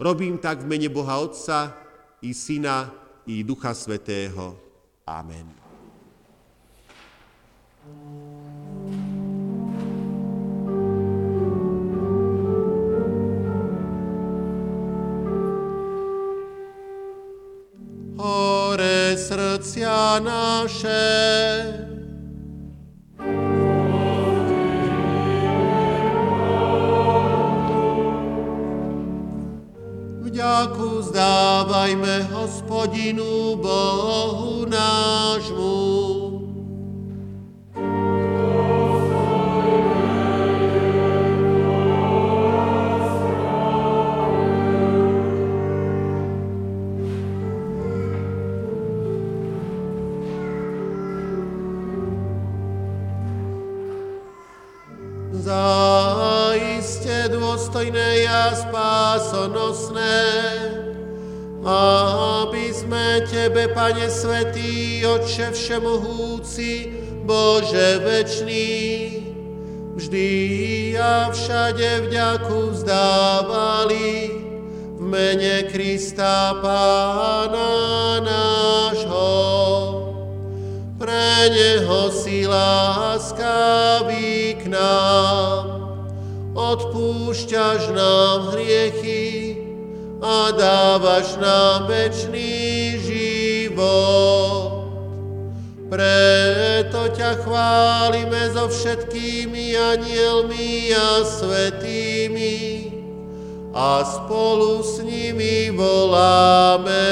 Robím 0.00 0.40
tak 0.40 0.64
v 0.64 0.72
mene 0.72 0.88
Boha 0.88 1.20
Otca 1.20 1.76
i 2.24 2.32
Syna 2.32 2.88
i 3.28 3.44
Ducha 3.44 3.76
Svetého. 3.76 4.56
Amen. 5.04 5.57
Hore 18.18 19.14
srdcia 19.16 20.18
naše. 20.18 21.06
Vďaku 30.26 31.02
zdávajme 31.02 32.22
hospodinu 32.34 33.56
Bohu 33.56 34.66
nášmu. 34.66 36.27
Zaiste 55.48 57.32
dôstojné 57.32 58.28
a 58.28 58.52
spásonosné, 58.52 60.20
aby 61.64 62.68
sme 62.68 63.24
Tebe, 63.24 63.72
Pane 63.72 64.12
Svetý, 64.12 65.00
Otče 65.08 65.56
Všemohúci, 65.56 66.92
Bože 67.24 67.96
večný, 68.04 68.76
vždy 69.96 70.28
a 71.00 71.32
všade 71.32 72.12
vďaku 72.12 72.76
vzdávali 72.76 74.28
v 75.00 75.00
mene 75.00 75.64
Krista 75.72 76.60
Pána 76.60 78.20
nášho. 78.20 79.32
Pre 81.00 81.48
Neho 81.48 82.12
si 82.12 82.44
láskavý 82.44 84.47
k 84.68 84.76
nám, 84.76 85.64
odpúšťaš 86.52 87.88
nám 87.96 88.52
hriechy 88.52 89.56
a 90.20 90.52
dávaš 90.52 91.40
nám 91.40 91.88
večný 91.88 93.00
život. 93.00 94.92
Preto 95.88 97.08
ťa 97.16 97.48
chválime 97.48 98.52
so 98.52 98.68
všetkými 98.68 99.72
anielmi 99.72 100.92
a 100.92 101.24
svetými 101.24 102.92
a 103.72 104.04
spolu 104.04 104.84
s 104.84 105.00
nimi 105.00 105.72
voláme. 105.72 107.08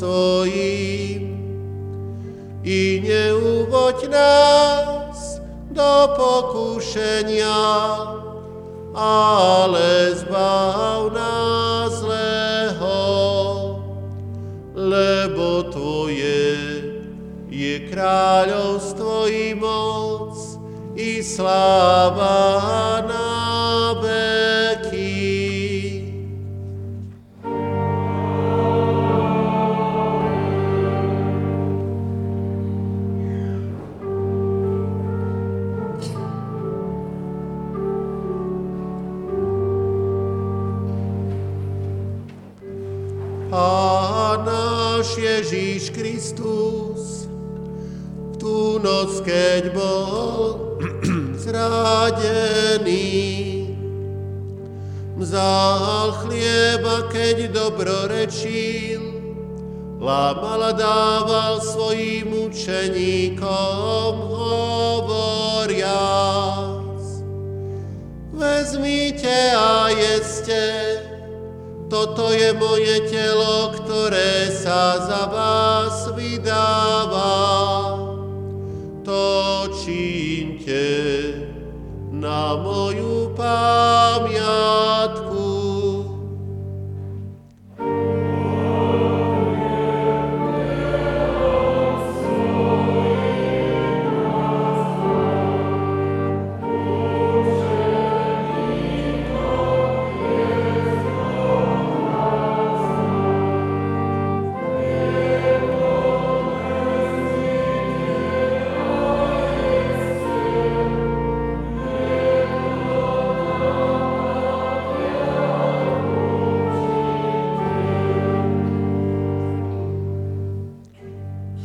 Svojim. 0.00 1.22
I 2.64 2.80
neuvoď 3.04 4.08
nás 4.08 5.40
do 5.72 5.92
pokúšenia, 6.16 7.64
ale 8.96 10.16
zbav 10.16 11.12
nás 11.12 11.92
zlého, 12.00 13.00
lebo 14.76 15.68
Tvoje 15.68 16.48
je 17.52 17.74
kráľovstvo 17.92 19.28
i 19.28 19.52
moc 19.52 20.36
i 20.96 21.20
sláva 21.20 22.49
vzal 55.30 56.26
chlieba, 56.26 57.06
keď 57.06 57.54
dobrorečil, 57.54 58.98
lámal 60.02 60.74
a 60.74 60.74
dával 60.74 61.62
svojim 61.62 62.50
učeníkom, 62.50 64.12
hovoriac. 64.26 65.78
Vezmite 68.34 69.54
a 69.54 69.94
jeste, 69.94 70.98
toto 71.86 72.34
je 72.34 72.50
moje 72.58 73.06
telo, 73.06 73.70
ktoré 73.78 74.50
sa 74.50 74.98
za 74.98 75.30
vás 75.30 76.10
vydáva. 76.18 77.69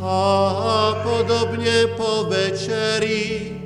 A 0.06 1.02
podobne 1.02 1.98
po 1.98 2.30
večeri 2.30 3.58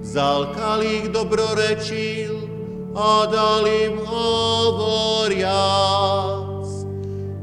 vzal 0.00 0.56
kalík 0.56 1.12
dobrorečil, 1.12 2.48
a 2.96 3.28
dal 3.28 3.68
im 3.68 4.00
hovoriac. 4.00 5.44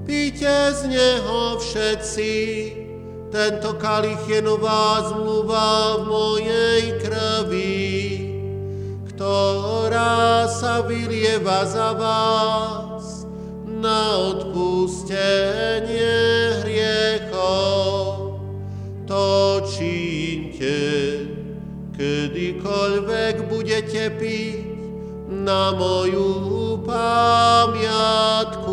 Píte 0.06 0.74
z 0.74 0.86
neho 0.90 1.58
všetci, 1.62 2.34
tento 3.30 3.74
kalich 3.78 4.26
je 4.26 4.42
nová 4.42 5.14
zmluva 5.14 6.02
v 6.02 6.10
mojej 6.10 6.98
krvi, 7.06 7.94
ktorá 9.14 10.50
sa 10.50 10.82
vylieva 10.86 11.66
za 11.70 11.94
vás 11.94 13.26
na 13.66 14.18
odpustenie 14.34 16.39
cokolwiek 22.90 23.50
będziecie 23.50 24.12
pić 24.12 24.56
na 25.30 25.72
moją 25.72 26.24
pamiątkę. 26.86 28.69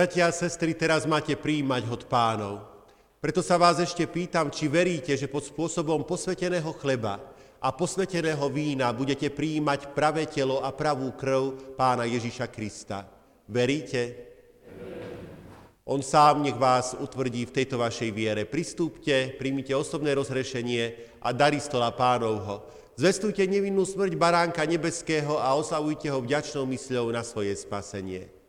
Bratia 0.00 0.32
a 0.32 0.32
sestry, 0.32 0.72
teraz 0.72 1.04
máte 1.04 1.36
príjmať 1.36 1.84
hod 1.84 2.08
pánov. 2.08 2.64
Preto 3.20 3.44
sa 3.44 3.60
vás 3.60 3.76
ešte 3.84 4.08
pýtam, 4.08 4.48
či 4.48 4.64
veríte, 4.64 5.12
že 5.12 5.28
pod 5.28 5.44
spôsobom 5.44 6.08
posveteného 6.08 6.72
chleba 6.80 7.20
a 7.60 7.68
posveteného 7.68 8.48
vína 8.48 8.96
budete 8.96 9.28
príjmať 9.28 9.92
pravé 9.92 10.24
telo 10.24 10.64
a 10.64 10.72
pravú 10.72 11.12
krv 11.12 11.76
pána 11.76 12.08
Ježiša 12.08 12.48
Krista. 12.48 13.04
Veríte? 13.44 14.16
On 15.84 16.00
sám 16.00 16.48
nech 16.48 16.56
vás 16.56 16.96
utvrdí 16.96 17.44
v 17.44 17.60
tejto 17.60 17.76
vašej 17.76 18.08
viere. 18.08 18.48
Pristúpte, 18.48 19.36
príjmite 19.36 19.76
osobné 19.76 20.16
rozhrešenie 20.16 20.96
a 21.20 21.28
dary 21.36 21.60
stola 21.60 21.92
pánovho. 21.92 22.64
Zvestujte 22.96 23.44
nevinnú 23.44 23.84
smrť 23.84 24.16
baránka 24.16 24.64
nebeského 24.64 25.36
a 25.36 25.52
oslavujte 25.60 26.08
ho 26.08 26.24
vďačnou 26.24 26.64
mysľou 26.64 27.12
na 27.12 27.20
svoje 27.20 27.52
spasenie. 27.52 28.39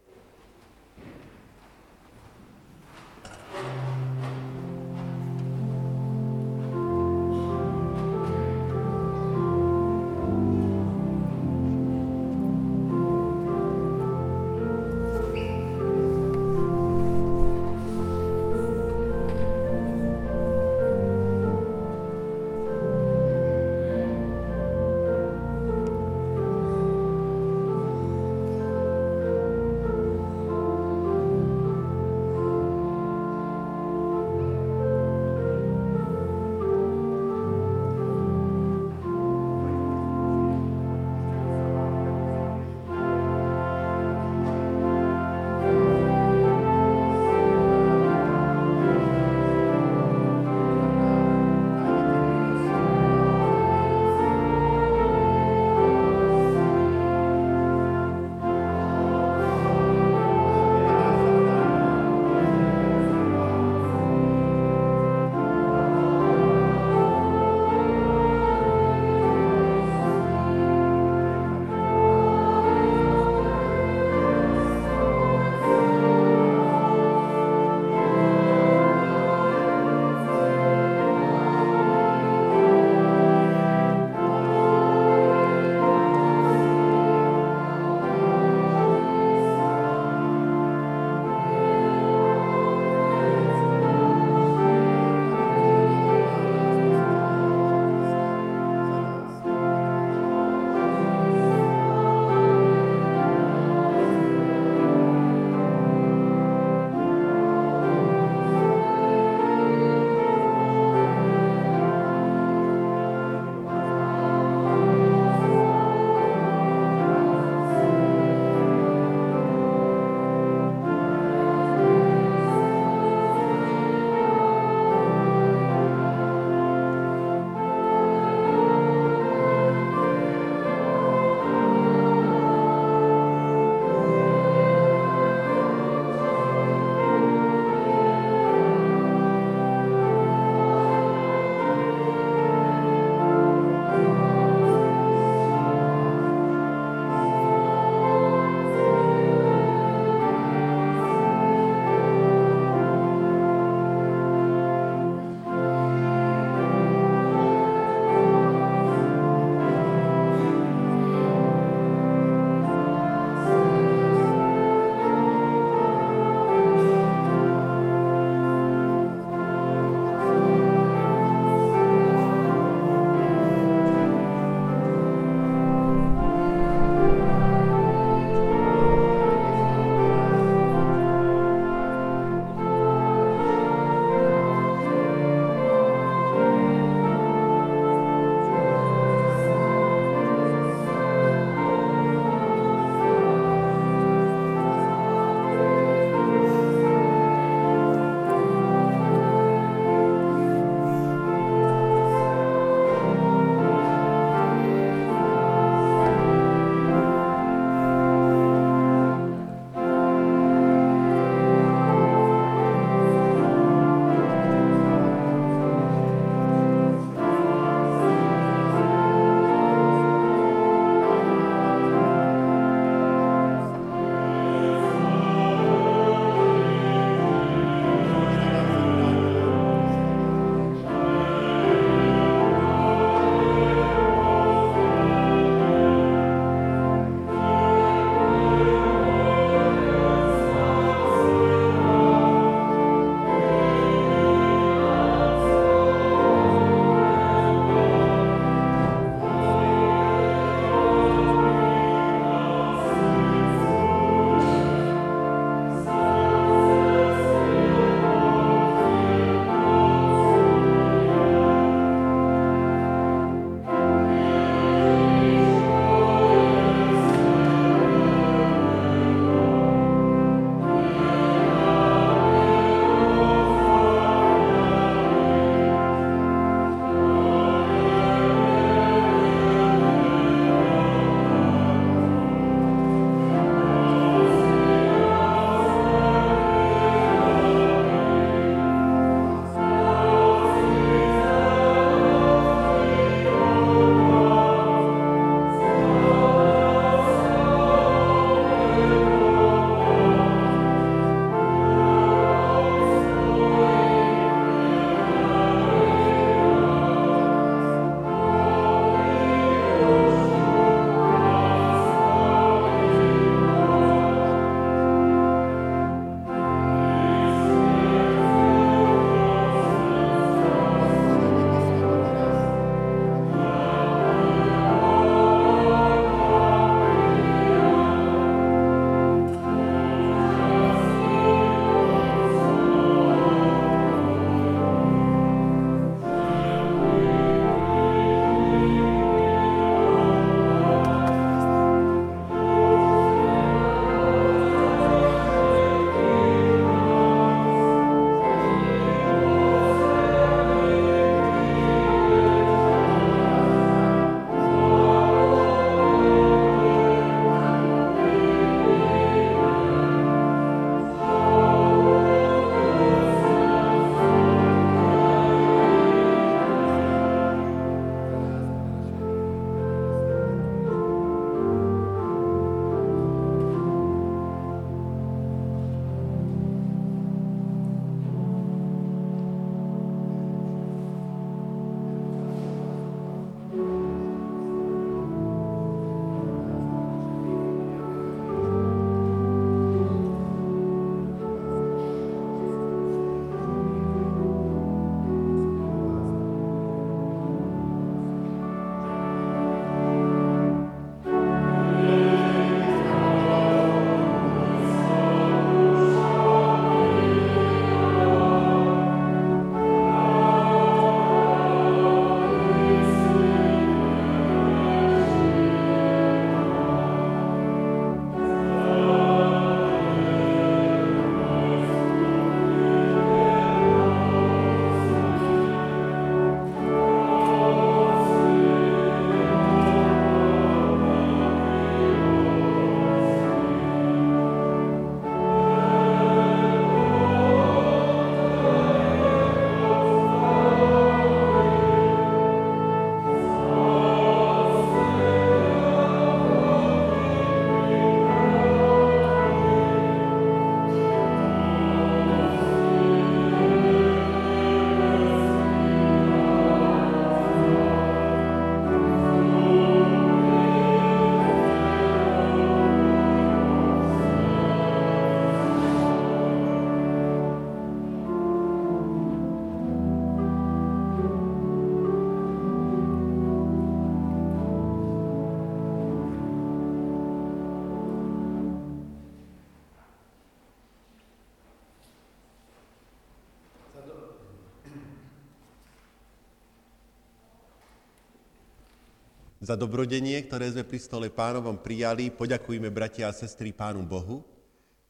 Za 489.42 489.58
dobrodenie, 489.58 490.22
ktoré 490.22 490.54
sme 490.54 490.62
pri 490.62 490.78
stole 490.78 491.10
pánovom 491.10 491.58
prijali. 491.58 492.14
Poďakujeme, 492.14 492.70
bratia 492.70 493.10
a 493.10 493.18
sestry, 493.18 493.50
pánu 493.50 493.82
Bohu 493.82 494.22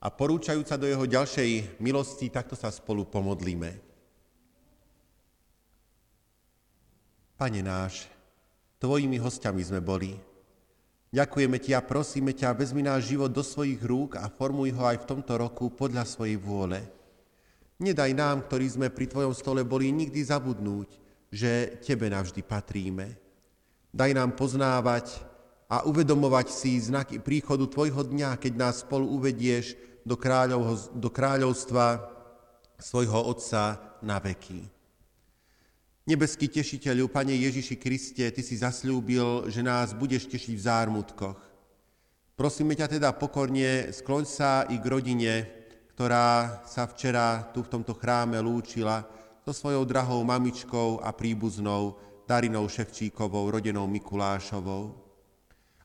a 0.03 0.11
porúčajúca 0.11 0.75
do 0.75 0.91
jeho 0.91 1.07
ďalšej 1.07 1.79
milosti, 1.79 2.27
takto 2.27 2.59
sa 2.59 2.67
spolu 2.67 3.07
pomodlíme. 3.07 3.79
Pane 7.39 7.61
náš, 7.63 8.11
tvojimi 8.77 9.17
hostiami 9.17 9.63
sme 9.63 9.79
boli. 9.79 10.19
Ďakujeme 11.11 11.57
ti 11.57 11.71
a 11.71 11.81
prosíme 11.81 12.35
ťa, 12.35 12.55
vezmi 12.55 12.83
náš 12.83 13.07
život 13.11 13.31
do 13.31 13.41
svojich 13.41 13.79
rúk 13.81 14.19
a 14.19 14.27
formuj 14.27 14.75
ho 14.75 14.83
aj 14.83 15.03
v 15.03 15.07
tomto 15.15 15.33
roku 15.39 15.71
podľa 15.71 16.03
svojej 16.05 16.37
vôle. 16.37 16.79
Nedaj 17.81 18.11
nám, 18.13 18.45
ktorí 18.45 18.67
sme 18.69 18.87
pri 18.93 19.09
tvojom 19.09 19.33
stole 19.33 19.65
boli, 19.65 19.89
nikdy 19.89 20.21
zabudnúť, 20.21 20.89
že 21.33 21.81
tebe 21.81 22.11
navždy 22.11 22.45
patríme 22.45 23.30
Daj 23.91 24.15
nám 24.15 24.31
poznávať 24.39 25.19
a 25.67 25.83
uvedomovať 25.83 26.47
si 26.47 26.79
znaky 26.79 27.19
príchodu 27.19 27.67
Tvojho 27.67 28.07
dňa, 28.07 28.39
keď 28.39 28.53
nás 28.55 28.87
spolu 28.87 29.03
uvedieš 29.19 29.75
do, 30.07 30.15
kráľov, 30.15 30.95
do 30.95 31.11
kráľovstva 31.11 32.07
svojho 32.79 33.19
Otca 33.27 33.79
na 33.99 34.15
veky. 34.23 34.63
Nebeský 36.07 36.49
tešiteľu, 36.49 37.11
Pane 37.11 37.35
Ježiši 37.35 37.75
Kriste, 37.77 38.25
Ty 38.31 38.41
si 38.41 38.57
zasľúbil, 38.57 39.51
že 39.51 39.61
nás 39.61 39.91
budeš 39.91 40.25
tešiť 40.31 40.55
v 40.55 40.65
zármutkoch. 40.65 41.39
Prosíme 42.39 42.73
ťa 42.73 42.97
teda 42.97 43.13
pokorne, 43.13 43.93
skloň 43.93 44.23
sa 44.25 44.65
i 44.71 44.81
k 44.81 44.85
rodine, 44.87 45.33
ktorá 45.93 46.63
sa 46.65 46.89
včera 46.89 47.45
tu 47.53 47.61
v 47.61 47.69
tomto 47.69 47.93
chráme 47.93 48.39
lúčila 48.41 49.05
so 49.45 49.53
svojou 49.53 49.85
drahou 49.85 50.25
mamičkou 50.25 51.05
a 51.05 51.13
príbuznou, 51.13 52.10
Darinou 52.31 52.63
Ševčíkovou, 52.63 53.51
rodenou 53.51 53.91
Mikulášovou 53.91 54.95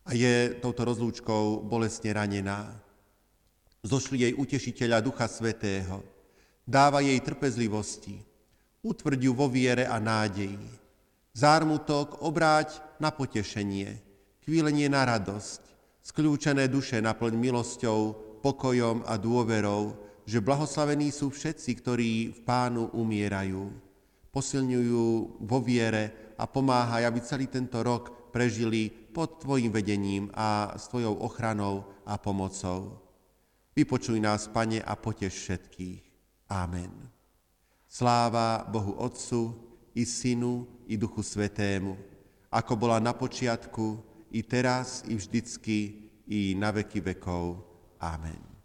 a 0.07 0.15
je 0.15 0.55
touto 0.63 0.87
rozlúčkou 0.87 1.67
bolestne 1.67 2.15
ranená. 2.15 2.71
Zošli 3.83 4.23
jej 4.23 4.33
utešiteľa 4.39 5.03
Ducha 5.03 5.27
Svetého, 5.27 6.07
dáva 6.63 7.03
jej 7.03 7.19
trpezlivosti, 7.19 8.23
utvrď 8.79 9.27
ju 9.27 9.33
vo 9.35 9.51
viere 9.51 9.91
a 9.91 9.99
nádeji. 9.99 10.71
Zármutok 11.35 12.23
obráť 12.23 12.79
na 13.03 13.11
potešenie, 13.11 13.99
chvílenie 14.47 14.87
na 14.87 15.03
radosť, 15.03 15.67
skľúčené 16.07 16.71
duše 16.71 17.03
naplň 17.03 17.35
milosťou, 17.35 18.01
pokojom 18.39 19.03
a 19.03 19.19
dôverou, 19.19 19.99
že 20.23 20.39
blahoslavení 20.39 21.11
sú 21.11 21.35
všetci, 21.35 21.71
ktorí 21.83 22.39
v 22.39 22.41
Pánu 22.47 22.95
umierajú. 22.95 23.67
Posilňujú 24.31 25.07
vo 25.43 25.59
viere 25.59 26.26
a 26.39 26.45
pomáhaj, 26.47 27.05
aby 27.09 27.21
celý 27.21 27.47
tento 27.49 27.81
rok 27.83 28.31
prežili 28.33 28.93
pod 28.93 29.41
Tvojim 29.41 29.73
vedením 29.73 30.29
a 30.37 30.77
s 30.77 30.89
Tvojou 30.93 31.25
ochranou 31.25 31.89
a 32.05 32.21
pomocou. 32.21 33.01
Vypočuj 33.77 34.21
nás, 34.21 34.49
Pane, 34.49 34.81
a 34.81 34.97
poteš 34.97 35.33
všetkých. 35.37 36.03
Amen. 36.53 36.93
Sláva 37.89 38.65
Bohu 38.69 38.97
Otcu, 39.01 39.67
i 39.97 40.05
Synu, 40.05 40.69
i 40.87 41.01
Duchu 41.01 41.25
Svetému, 41.25 41.97
ako 42.53 42.73
bola 42.77 43.01
na 43.01 43.17
počiatku, 43.17 44.05
i 44.29 44.45
teraz, 44.45 45.01
i 45.09 45.17
vždycky, 45.17 46.09
i 46.29 46.53
na 46.53 46.69
veky 46.69 47.01
vekov. 47.01 47.65
Amen. 47.97 48.56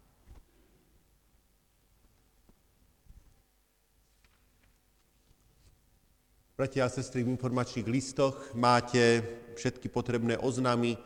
Bratia 6.52 6.84
a 6.84 6.92
sestry, 6.92 7.24
v 7.24 7.32
informačných 7.32 7.88
listoch 7.88 8.36
máte 8.52 9.24
všetky 9.56 9.88
potrebné 9.88 10.36
oznamy. 10.36 10.92
E, 10.92 10.98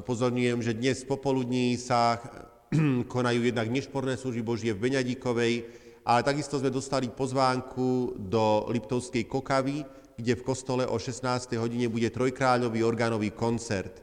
upozorňujem, 0.00 0.64
že 0.64 0.72
dnes 0.72 1.04
popoludní 1.04 1.76
sa 1.76 2.16
konajú 3.12 3.44
jednak 3.44 3.68
nešporné 3.68 4.16
služby 4.16 4.40
Božie 4.40 4.72
v 4.72 4.88
Beňadíkovej, 4.88 5.68
ale 6.08 6.24
takisto 6.24 6.56
sme 6.56 6.72
dostali 6.72 7.12
pozvánku 7.12 8.16
do 8.16 8.64
Liptovskej 8.72 9.28
Kokavy, 9.28 9.84
kde 10.16 10.40
v 10.40 10.46
kostole 10.48 10.88
o 10.88 10.96
16. 10.96 11.52
hodine 11.60 11.92
bude 11.92 12.08
trojkráľový 12.08 12.80
orgánový 12.80 13.36
koncert. 13.36 13.92
E, 13.92 14.02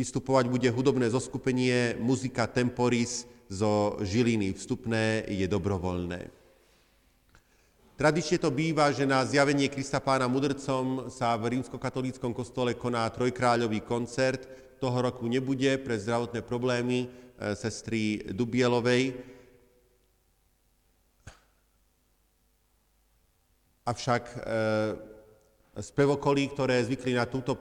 vystupovať 0.00 0.48
bude 0.48 0.72
hudobné 0.72 1.12
zoskupenie 1.12 2.00
Muzika 2.00 2.48
Temporis 2.48 3.28
zo 3.52 4.00
Žiliny. 4.00 4.56
Vstupné 4.56 5.28
je 5.28 5.44
dobrovoľné. 5.44 6.39
Tradične 8.00 8.40
to 8.40 8.48
býva, 8.48 8.88
že 8.96 9.04
na 9.04 9.20
zjavenie 9.28 9.68
Krista 9.68 10.00
pána 10.00 10.24
mudrcom 10.24 11.12
sa 11.12 11.36
v 11.36 11.52
rímskokatolíckom 11.52 12.32
kostole 12.32 12.72
koná 12.72 13.04
trojkráľový 13.12 13.84
koncert. 13.84 14.48
Toho 14.80 15.04
roku 15.04 15.28
nebude 15.28 15.68
pre 15.84 16.00
zdravotné 16.00 16.40
problémy 16.40 17.04
e, 17.04 17.06
sestry 17.52 18.24
Dubielovej. 18.32 19.20
Avšak 23.84 24.24
e, 24.32 24.36
spevokolí, 25.84 26.56
ktoré 26.56 26.80
zvykli 26.80 27.12
na 27.12 27.28
túto 27.28 27.52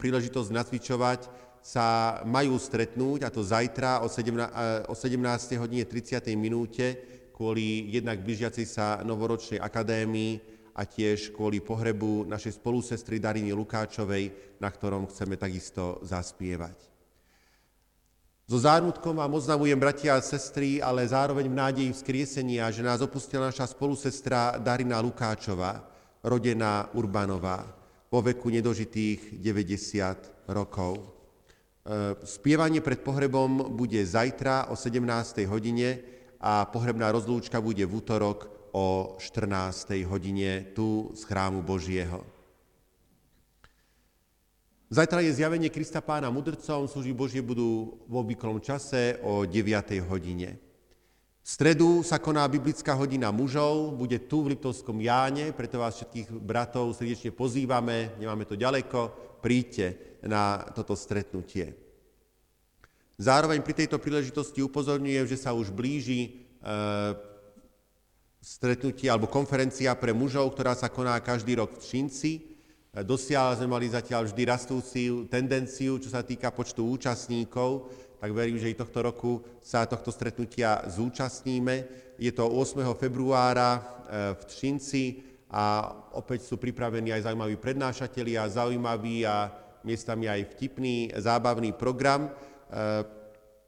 príležitosť 0.00 0.56
nacvičovať, 0.56 1.20
sa 1.60 2.16
majú 2.24 2.56
stretnúť, 2.56 3.28
a 3.28 3.30
to 3.30 3.44
zajtra 3.44 4.00
o 4.00 4.08
17. 4.08 4.40
E, 4.40 4.88
o 4.88 4.96
17. 4.96 5.60
hodine 5.60 5.84
30. 5.84 6.32
minúte 6.32 7.20
kvôli 7.42 7.90
jednak 7.90 8.22
blížiacej 8.22 8.66
sa 8.70 9.02
novoročnej 9.02 9.58
akadémii 9.58 10.38
a 10.78 10.86
tiež 10.86 11.34
kvôli 11.34 11.58
pohrebu 11.58 12.22
našej 12.30 12.62
spolusestry 12.62 13.18
Dariny 13.18 13.50
Lukáčovej, 13.50 14.30
na 14.62 14.70
ktorom 14.70 15.10
chceme 15.10 15.34
takisto 15.34 15.98
zaspievať. 16.06 16.78
So 18.46 18.62
zármutkom 18.62 19.18
vám 19.18 19.34
oznamujem, 19.34 19.74
bratia 19.74 20.14
a 20.14 20.22
sestry, 20.22 20.78
ale 20.78 21.02
zároveň 21.02 21.50
v 21.50 21.58
nádeji 21.58 21.90
vzkriesenia, 21.90 22.70
že 22.70 22.86
nás 22.86 23.02
opustila 23.02 23.50
naša 23.50 23.66
spolusestra 23.74 24.62
Darina 24.62 25.02
Lukáčová, 25.02 25.82
rodená 26.22 26.94
Urbanová, 26.94 27.66
po 28.06 28.22
veku 28.22 28.54
nedožitých 28.54 29.42
90 29.42 30.46
rokov. 30.46 30.94
E, 30.94 31.06
spievanie 32.22 32.78
pred 32.78 33.02
pohrebom 33.02 33.74
bude 33.74 33.98
zajtra 33.98 34.70
o 34.70 34.78
17. 34.78 35.42
hodine 35.50 36.21
a 36.42 36.66
pohrebná 36.66 37.14
rozlúčka 37.14 37.62
bude 37.62 37.86
v 37.86 38.02
útorok 38.02 38.50
o 38.74 39.14
14. 39.22 40.02
hodine 40.10 40.74
tu 40.74 41.14
z 41.14 41.22
chrámu 41.22 41.62
Božieho. 41.62 42.26
Zajtra 44.92 45.24
je 45.24 45.32
zjavenie 45.32 45.72
Krista 45.72 46.04
pána 46.04 46.28
mudrcom, 46.28 46.84
služby 46.84 47.14
Božie 47.16 47.40
budú 47.40 47.96
v 48.04 48.14
obvyklom 48.18 48.60
čase 48.60 49.16
o 49.24 49.46
9. 49.46 50.02
hodine. 50.04 50.60
V 51.42 51.48
stredu 51.48 52.04
sa 52.04 52.20
koná 52.20 52.44
biblická 52.44 52.92
hodina 52.94 53.32
mužov, 53.32 53.96
bude 53.96 54.18
tu 54.26 54.44
v 54.44 54.52
Liptovskom 54.52 55.00
Jáne, 55.00 55.56
preto 55.56 55.80
vás 55.80 55.96
všetkých 55.96 56.28
bratov 56.38 56.92
srdečne 56.92 57.32
pozývame, 57.32 58.14
nemáme 58.20 58.44
to 58.44 58.54
ďaleko, 58.54 59.10
príďte 59.40 60.18
na 60.28 60.60
toto 60.76 60.94
stretnutie. 60.94 61.91
Zároveň 63.20 63.60
pri 63.60 63.84
tejto 63.84 64.00
príležitosti 64.00 64.64
upozorňujem, 64.64 65.26
že 65.28 65.36
sa 65.36 65.52
už 65.52 65.68
blíži 65.68 66.20
e, 66.24 66.30
stretnutie 68.40 69.12
alebo 69.12 69.28
konferencia 69.28 69.92
pre 69.94 70.16
mužov, 70.16 70.56
ktorá 70.56 70.72
sa 70.72 70.88
koná 70.88 71.20
každý 71.20 71.60
rok 71.60 71.76
v 71.76 71.84
Šinci. 71.84 72.32
E, 72.38 72.42
dosiaľ 73.04 73.60
sme 73.60 73.68
mali 73.68 73.92
zatiaľ 73.92 74.32
vždy 74.32 74.42
rastúciu 74.48 75.14
tendenciu, 75.28 76.00
čo 76.00 76.08
sa 76.08 76.24
týka 76.24 76.48
počtu 76.50 76.88
účastníkov, 76.88 77.92
tak 78.16 78.32
verím, 78.32 78.56
že 78.56 78.72
i 78.72 78.78
tohto 78.78 79.02
roku 79.04 79.44
sa 79.60 79.84
tohto 79.84 80.08
stretnutia 80.08 80.86
zúčastníme. 80.88 81.84
Je 82.16 82.32
to 82.32 82.48
8. 82.48 82.80
februára 82.96 83.76
e, 83.76 83.80
v 84.40 84.42
Třinci 84.48 85.04
a 85.52 85.92
opäť 86.16 86.48
sú 86.48 86.56
pripravení 86.56 87.12
aj 87.12 87.28
zaujímaví 87.28 87.60
prednášatelia, 87.60 88.48
zaujímavý 88.48 89.28
a 89.28 89.52
miestami 89.84 90.30
aj 90.30 90.56
vtipný, 90.56 91.12
zábavný 91.12 91.76
program. 91.76 92.32
Eh, 92.72 93.04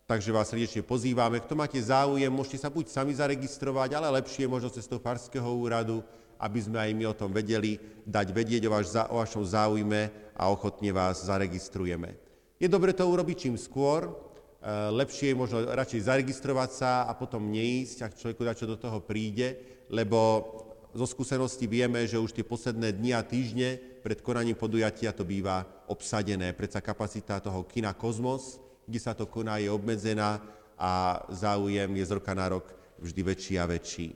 takže 0.09 0.33
vás 0.33 0.49
srdečne 0.49 0.81
pozývame. 0.81 1.37
Kto 1.45 1.53
máte 1.53 1.77
záujem, 1.77 2.33
môžete 2.33 2.65
sa 2.65 2.73
buď 2.73 2.89
sami 2.89 3.13
zaregistrovať, 3.13 4.01
ale 4.01 4.09
lepšie 4.17 4.49
možno 4.49 4.73
cestou 4.73 4.97
Farského 4.97 5.45
úradu, 5.45 6.01
aby 6.41 6.59
sme 6.65 6.81
aj 6.81 6.91
my 6.97 7.05
o 7.13 7.15
tom 7.17 7.29
vedeli, 7.29 7.77
dať 8.09 8.33
vedieť 8.33 8.65
o, 8.65 8.73
vaš, 8.73 8.97
o 9.13 9.21
vašom 9.21 9.45
záujme 9.45 10.09
a 10.33 10.49
ochotne 10.49 10.89
vás 10.89 11.29
zaregistrujeme. 11.29 12.17
Je 12.57 12.65
dobre 12.65 12.97
to 12.97 13.05
urobiť 13.05 13.45
čím 13.45 13.61
skôr, 13.61 14.09
eh, 14.09 14.89
lepšie 14.89 15.37
je 15.37 15.37
možno 15.37 15.69
radšej 15.69 16.09
zaregistrovať 16.09 16.71
sa 16.73 17.05
a 17.05 17.13
potom 17.13 17.53
neísť, 17.53 18.09
ak 18.09 18.17
človeku 18.17 18.41
čo 18.57 18.65
do 18.65 18.81
toho 18.81 19.05
príde, 19.05 19.61
lebo 19.93 20.49
zo 20.97 21.05
skúsenosti 21.05 21.69
vieme, 21.69 22.09
že 22.09 22.17
už 22.17 22.33
tie 22.33 22.47
posledné 22.47 22.97
dni 22.97 23.13
a 23.13 23.21
týždne 23.21 23.77
pred 24.01 24.25
konaním 24.25 24.57
podujatia 24.57 25.13
to 25.13 25.29
býva 25.29 25.69
obsadené. 25.93 26.57
Predsa 26.57 26.81
kapacita 26.81 27.43
toho 27.45 27.69
kina 27.69 27.93
Kozmos 27.93 28.64
kde 28.85 28.99
sa 29.01 29.16
to 29.16 29.26
koná, 29.26 29.59
je 29.59 29.72
obmedzená 29.72 30.41
a 30.78 31.22
záujem 31.30 31.91
je 31.97 32.05
z 32.05 32.14
roka 32.14 32.35
na 32.35 32.49
rok 32.49 32.66
vždy 32.99 33.20
väčší 33.22 33.55
a 33.59 33.64
väčší. 33.66 34.09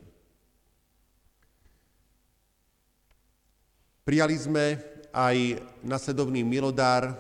Prijali 4.08 4.36
sme 4.40 4.80
aj 5.12 5.60
nasledovný 5.84 6.40
milodár, 6.40 7.12
e, 7.12 7.14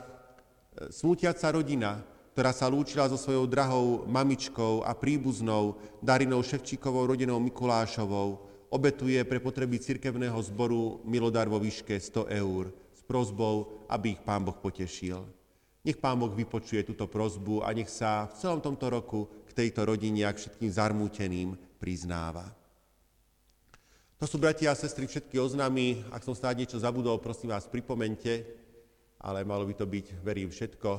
smútiaca 0.88 1.52
rodina, 1.52 2.00
ktorá 2.32 2.54
sa 2.54 2.70
lúčila 2.70 3.04
so 3.12 3.20
svojou 3.20 3.44
drahou 3.44 4.08
mamičkou 4.08 4.86
a 4.86 4.96
príbuznou 4.96 5.76
Darinou 6.00 6.40
Ševčíkovou, 6.40 7.04
rodinou 7.12 7.36
Mikulášovou, 7.44 8.40
obetuje 8.72 9.20
pre 9.28 9.36
potreby 9.36 9.76
cirkevného 9.80 10.38
zboru 10.48 11.04
milodár 11.04 11.52
vo 11.52 11.60
výške 11.60 12.00
100 12.00 12.30
eur 12.40 12.72
s 12.96 13.04
prozbou, 13.04 13.84
aby 13.88 14.16
ich 14.16 14.24
Pán 14.24 14.44
Boh 14.44 14.56
potešil. 14.56 15.37
Nech 15.88 15.96
Pán 15.96 16.20
Boh 16.20 16.28
vypočuje 16.28 16.84
túto 16.84 17.08
prozbu 17.08 17.64
a 17.64 17.72
nech 17.72 17.88
sa 17.88 18.28
v 18.28 18.36
celom 18.36 18.60
tomto 18.60 18.92
roku 18.92 19.24
k 19.48 19.56
tejto 19.56 19.88
rodine 19.88 20.28
a 20.28 20.36
k 20.36 20.44
všetkým 20.44 20.68
zarmúteným 20.68 21.56
priznáva. 21.80 22.44
To 24.20 24.28
sú, 24.28 24.36
bratia 24.36 24.68
a 24.68 24.76
sestry, 24.76 25.08
všetky 25.08 25.40
oznámy. 25.40 26.04
Ak 26.12 26.28
som 26.28 26.36
snáď 26.36 26.68
niečo 26.68 26.76
zabudol, 26.76 27.16
prosím 27.24 27.56
vás, 27.56 27.64
pripomente, 27.64 28.44
ale 29.16 29.48
malo 29.48 29.64
by 29.64 29.80
to 29.80 29.88
byť, 29.88 30.20
verím, 30.20 30.52
všetko 30.52 30.90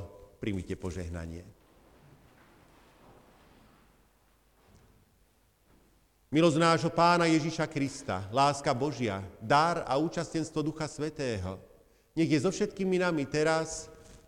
príjmite 0.42 0.74
požehnanie. 0.74 1.46
Milosť 6.34 6.58
nášho 6.58 6.90
Pána 6.90 7.30
Ježíša 7.30 7.70
Krista, 7.70 8.26
láska 8.34 8.74
Božia, 8.74 9.22
dar 9.38 9.86
a 9.86 10.02
účastenstvo 10.02 10.66
Ducha 10.66 10.90
Svetého, 10.90 11.62
nech 12.18 12.34
je 12.34 12.42
so 12.42 12.50
všetkými 12.50 12.98
nami 12.98 13.30
teraz 13.30 13.86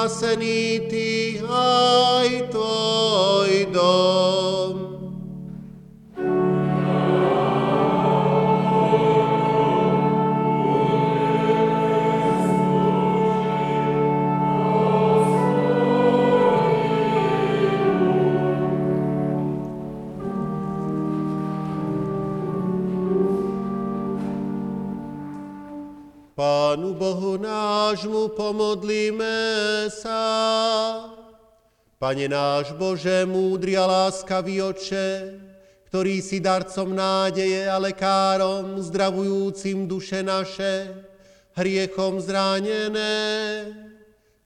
Budeš 0.00 0.49
nášmu 28.70 28.76
pomodlíme 28.76 29.90
sa. 29.90 30.22
Pane 31.98 32.28
náš 32.28 32.72
Bože, 32.78 33.26
múdry 33.26 33.76
a 33.76 33.86
láskavý 33.86 34.62
oče, 34.62 35.36
ktorý 35.90 36.22
si 36.22 36.40
darcom 36.40 36.94
nádeje 36.94 37.68
a 37.68 37.76
lekárom 37.76 38.80
zdravujúcim 38.80 39.86
duše 39.86 40.22
naše, 40.22 40.94
hriechom 41.58 42.20
zránené. 42.20 43.68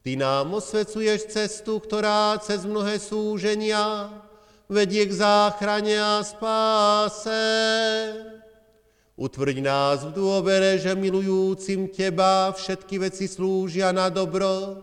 Ty 0.02 0.16
nám 0.16 0.54
osvecuješ 0.56 1.30
cestu, 1.30 1.78
ktorá 1.78 2.36
cez 2.42 2.64
mnohé 2.66 2.98
súženia 2.98 4.10
vedie 4.68 5.06
k 5.06 5.12
záchrane 5.12 5.94
a 6.00 6.24
spáse. 6.24 7.44
Utvrď 9.14 9.62
nás 9.62 10.02
v 10.02 10.10
dôvere, 10.10 10.74
že 10.74 10.90
milujúcim 10.98 11.86
Teba 11.86 12.50
všetky 12.50 12.98
veci 12.98 13.30
slúžia 13.30 13.94
na 13.94 14.10
dobro, 14.10 14.82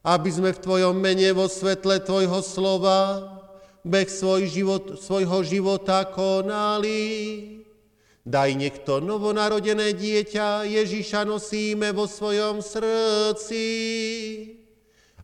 aby 0.00 0.32
sme 0.32 0.56
v 0.56 0.62
Tvojom 0.64 0.96
mene 0.96 1.28
vo 1.36 1.44
svetle 1.44 2.00
Tvojho 2.00 2.40
slova 2.40 3.36
beh 3.84 4.08
svoj 4.08 4.48
život, 4.48 4.84
svojho 4.96 5.44
života 5.44 6.08
konali. 6.08 7.00
Daj 8.24 8.50
niekto 8.56 9.00
novonarodené 9.00 9.92
dieťa, 9.96 10.64
Ježiša 10.64 11.28
nosíme 11.28 11.92
vo 11.92 12.04
svojom 12.04 12.64
srdci, 12.64 13.64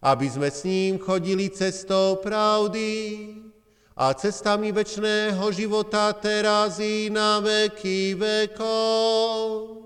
aby 0.01 0.27
sme 0.29 0.49
s 0.53 0.65
ním 0.65 1.01
chodili 1.01 1.49
cestou 1.53 2.21
pravdy, 2.21 2.93
a 3.97 4.13
cestami 4.13 4.77
večného 4.77 5.41
života 5.57 6.13
teraz 6.13 6.77
i 6.85 7.09
na 7.09 7.41
veky 7.41 8.13
vekov. 8.13 9.86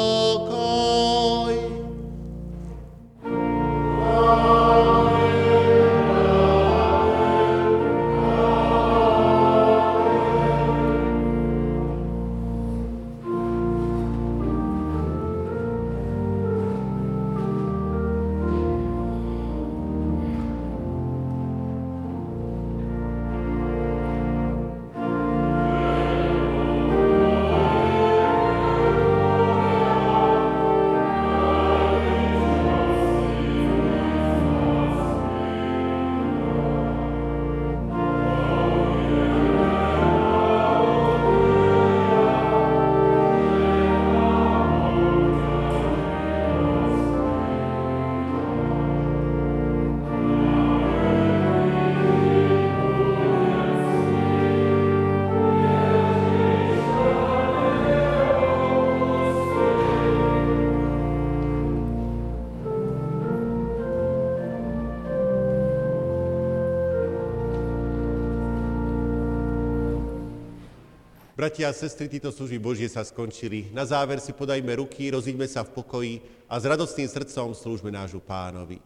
Bratia 71.41 71.69
a 71.69 71.73
sestry, 71.73 72.05
títo 72.05 72.29
služby 72.29 72.61
Božie 72.61 72.85
sa 72.85 73.01
skončili. 73.01 73.73
Na 73.73 73.81
záver 73.81 74.21
si 74.21 74.29
podajme 74.29 74.77
ruky, 74.77 75.09
rozíďme 75.09 75.49
sa 75.49 75.65
v 75.65 75.73
pokoji 75.73 76.13
a 76.45 76.61
s 76.61 76.69
radostným 76.69 77.09
srdcom 77.09 77.57
slúžme 77.57 77.89
nášu 77.89 78.21
pánovi. 78.21 78.77